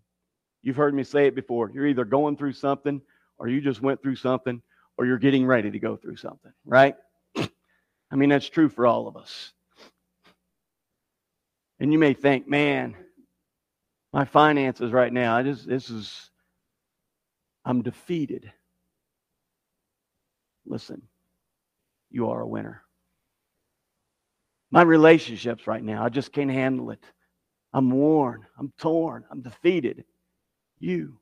You've 0.62 0.76
heard 0.76 0.94
me 0.94 1.04
say 1.04 1.26
it 1.26 1.34
before. 1.34 1.70
You're 1.70 1.86
either 1.86 2.04
going 2.04 2.36
through 2.36 2.54
something 2.54 3.00
or 3.38 3.48
you 3.48 3.60
just 3.60 3.82
went 3.82 4.02
through 4.02 4.16
something 4.16 4.60
or 4.98 5.06
you're 5.06 5.18
getting 5.18 5.46
ready 5.46 5.70
to 5.70 5.78
go 5.78 5.96
through 5.96 6.16
something, 6.16 6.52
right? 6.64 6.96
I 7.36 8.16
mean, 8.16 8.28
that's 8.28 8.48
true 8.48 8.68
for 8.68 8.86
all 8.86 9.08
of 9.08 9.16
us. 9.16 9.52
And 11.78 11.92
you 11.92 11.98
may 11.98 12.14
think, 12.14 12.48
man, 12.48 12.96
my 14.12 14.24
finances 14.24 14.92
right 14.92 15.12
now, 15.12 15.36
I 15.36 15.42
just, 15.42 15.68
this 15.68 15.90
is, 15.90 16.30
I'm 17.64 17.82
defeated. 17.82 18.50
Listen, 20.64 21.02
you 22.10 22.30
are 22.30 22.40
a 22.40 22.46
winner. 22.46 22.82
My 24.70 24.82
relationships 24.82 25.66
right 25.66 25.82
now, 25.82 26.02
I 26.04 26.08
just 26.08 26.32
can't 26.32 26.50
handle 26.50 26.90
it. 26.90 27.04
I'm 27.72 27.90
worn, 27.90 28.46
I'm 28.58 28.72
torn, 28.78 29.24
I'm 29.30 29.42
defeated. 29.42 30.04
You 30.78 31.18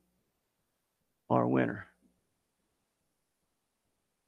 are 1.28 1.42
a 1.42 1.48
winner 1.48 1.88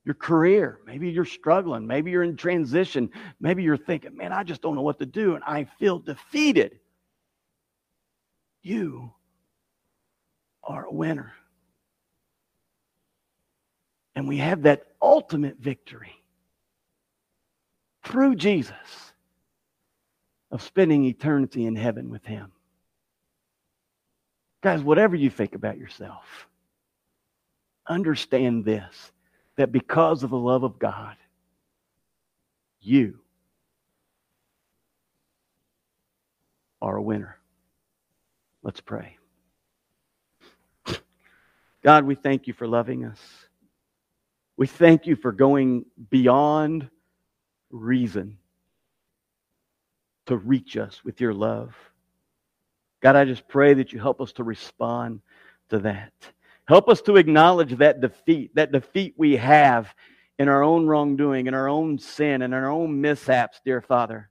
your 0.06 0.14
career. 0.14 0.78
Maybe 0.86 1.10
you're 1.10 1.24
struggling. 1.24 1.84
Maybe 1.84 2.12
you're 2.12 2.22
in 2.22 2.36
transition. 2.36 3.10
Maybe 3.40 3.64
you're 3.64 3.76
thinking, 3.76 4.16
man, 4.16 4.32
I 4.32 4.44
just 4.44 4.62
don't 4.62 4.76
know 4.76 4.82
what 4.82 5.00
to 5.00 5.06
do 5.06 5.34
and 5.34 5.42
I 5.44 5.64
feel 5.80 5.98
defeated. 5.98 6.78
You 8.62 9.12
are 10.62 10.84
a 10.84 10.92
winner. 10.92 11.34
And 14.14 14.28
we 14.28 14.38
have 14.38 14.62
that 14.62 14.86
ultimate 15.02 15.58
victory 15.58 16.14
through 18.04 18.36
Jesus 18.36 19.12
of 20.52 20.62
spending 20.62 21.04
eternity 21.04 21.66
in 21.66 21.74
heaven 21.74 22.10
with 22.10 22.24
Him. 22.24 22.52
Guys, 24.62 24.82
whatever 24.82 25.16
you 25.16 25.30
think 25.30 25.56
about 25.56 25.78
yourself, 25.78 26.46
understand 27.88 28.64
this 28.64 29.10
that 29.56 29.72
because 29.72 30.22
of 30.22 30.30
the 30.30 30.38
love 30.38 30.62
of 30.62 30.78
God, 30.78 31.16
you 32.80 33.18
are 36.80 36.96
a 36.96 37.02
winner. 37.02 37.38
Let's 38.62 38.80
pray. 38.80 39.16
God, 41.82 42.04
we 42.04 42.14
thank 42.14 42.46
you 42.46 42.52
for 42.52 42.66
loving 42.66 43.04
us. 43.04 43.20
We 44.56 44.66
thank 44.66 45.06
you 45.06 45.16
for 45.16 45.32
going 45.32 45.84
beyond 46.10 46.88
reason 47.70 48.38
to 50.26 50.36
reach 50.36 50.76
us 50.76 51.04
with 51.04 51.20
your 51.20 51.32
love. 51.32 51.74
God, 53.00 53.16
I 53.16 53.24
just 53.24 53.46
pray 53.46 53.74
that 53.74 53.92
you 53.92 54.00
help 54.00 54.20
us 54.20 54.32
to 54.32 54.44
respond 54.44 55.20
to 55.68 55.78
that. 55.80 56.12
Help 56.68 56.88
us 56.88 57.00
to 57.02 57.16
acknowledge 57.16 57.76
that 57.76 58.00
defeat, 58.00 58.54
that 58.54 58.72
defeat 58.72 59.14
we 59.16 59.36
have 59.36 59.94
in 60.38 60.48
our 60.48 60.62
own 60.62 60.86
wrongdoing, 60.86 61.46
in 61.46 61.54
our 61.54 61.68
own 61.68 61.98
sin, 61.98 62.42
and 62.42 62.52
our 62.52 62.68
own 62.68 63.00
mishaps, 63.00 63.60
dear 63.64 63.80
Father. 63.80 64.30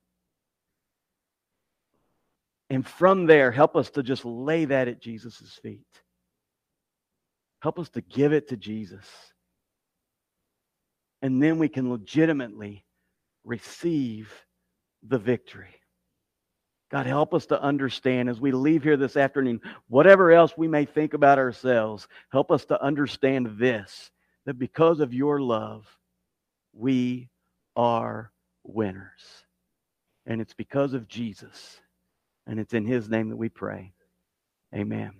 And 2.69 2.86
from 2.86 3.26
there, 3.26 3.52
help 3.52 3.76
us 3.76 3.89
to 3.91 4.04
just 4.04 4.26
lay 4.26 4.65
that 4.65 4.88
at 4.88 5.02
Jesus' 5.02 5.60
feet. 5.62 5.86
Help 7.62 7.80
us 7.80 7.89
to 7.89 8.02
give 8.02 8.34
it 8.34 8.50
to 8.50 8.58
Jesus. 8.58 9.06
And 11.21 11.41
then 11.41 11.58
we 11.58 11.69
can 11.69 11.89
legitimately 11.89 12.86
receive 13.43 14.32
the 15.08 15.17
victory. 15.17 15.76
God, 16.96 17.08
help 17.08 17.34
us 17.34 17.48
to 17.48 17.62
understand 17.62 18.30
as 18.30 18.40
we 18.40 18.54
leave 18.54 18.82
here 18.82 18.96
this 18.96 19.18
afternoon, 19.18 19.60
whatever 19.90 20.32
else 20.32 20.54
we 20.56 20.70
may 20.70 20.86
think 20.86 21.14
about 21.14 21.38
ourselves, 21.38 22.08
help 22.32 22.52
us 22.52 22.64
to 22.68 22.82
understand 22.82 23.58
this 23.58 24.12
that 24.46 24.58
because 24.58 25.02
of 25.02 25.14
your 25.14 25.42
love, 25.42 25.86
we 26.72 27.28
are 27.76 28.32
winners. 28.64 29.44
And 30.26 30.40
it's 30.40 30.54
because 30.54 30.94
of 30.94 31.10
Jesus. 31.10 31.82
And 32.48 32.62
it's 32.62 32.74
in 32.74 32.86
his 32.86 33.10
name 33.10 33.28
that 33.28 33.36
we 33.36 33.50
pray. 33.50 33.92
Amen. 34.74 35.16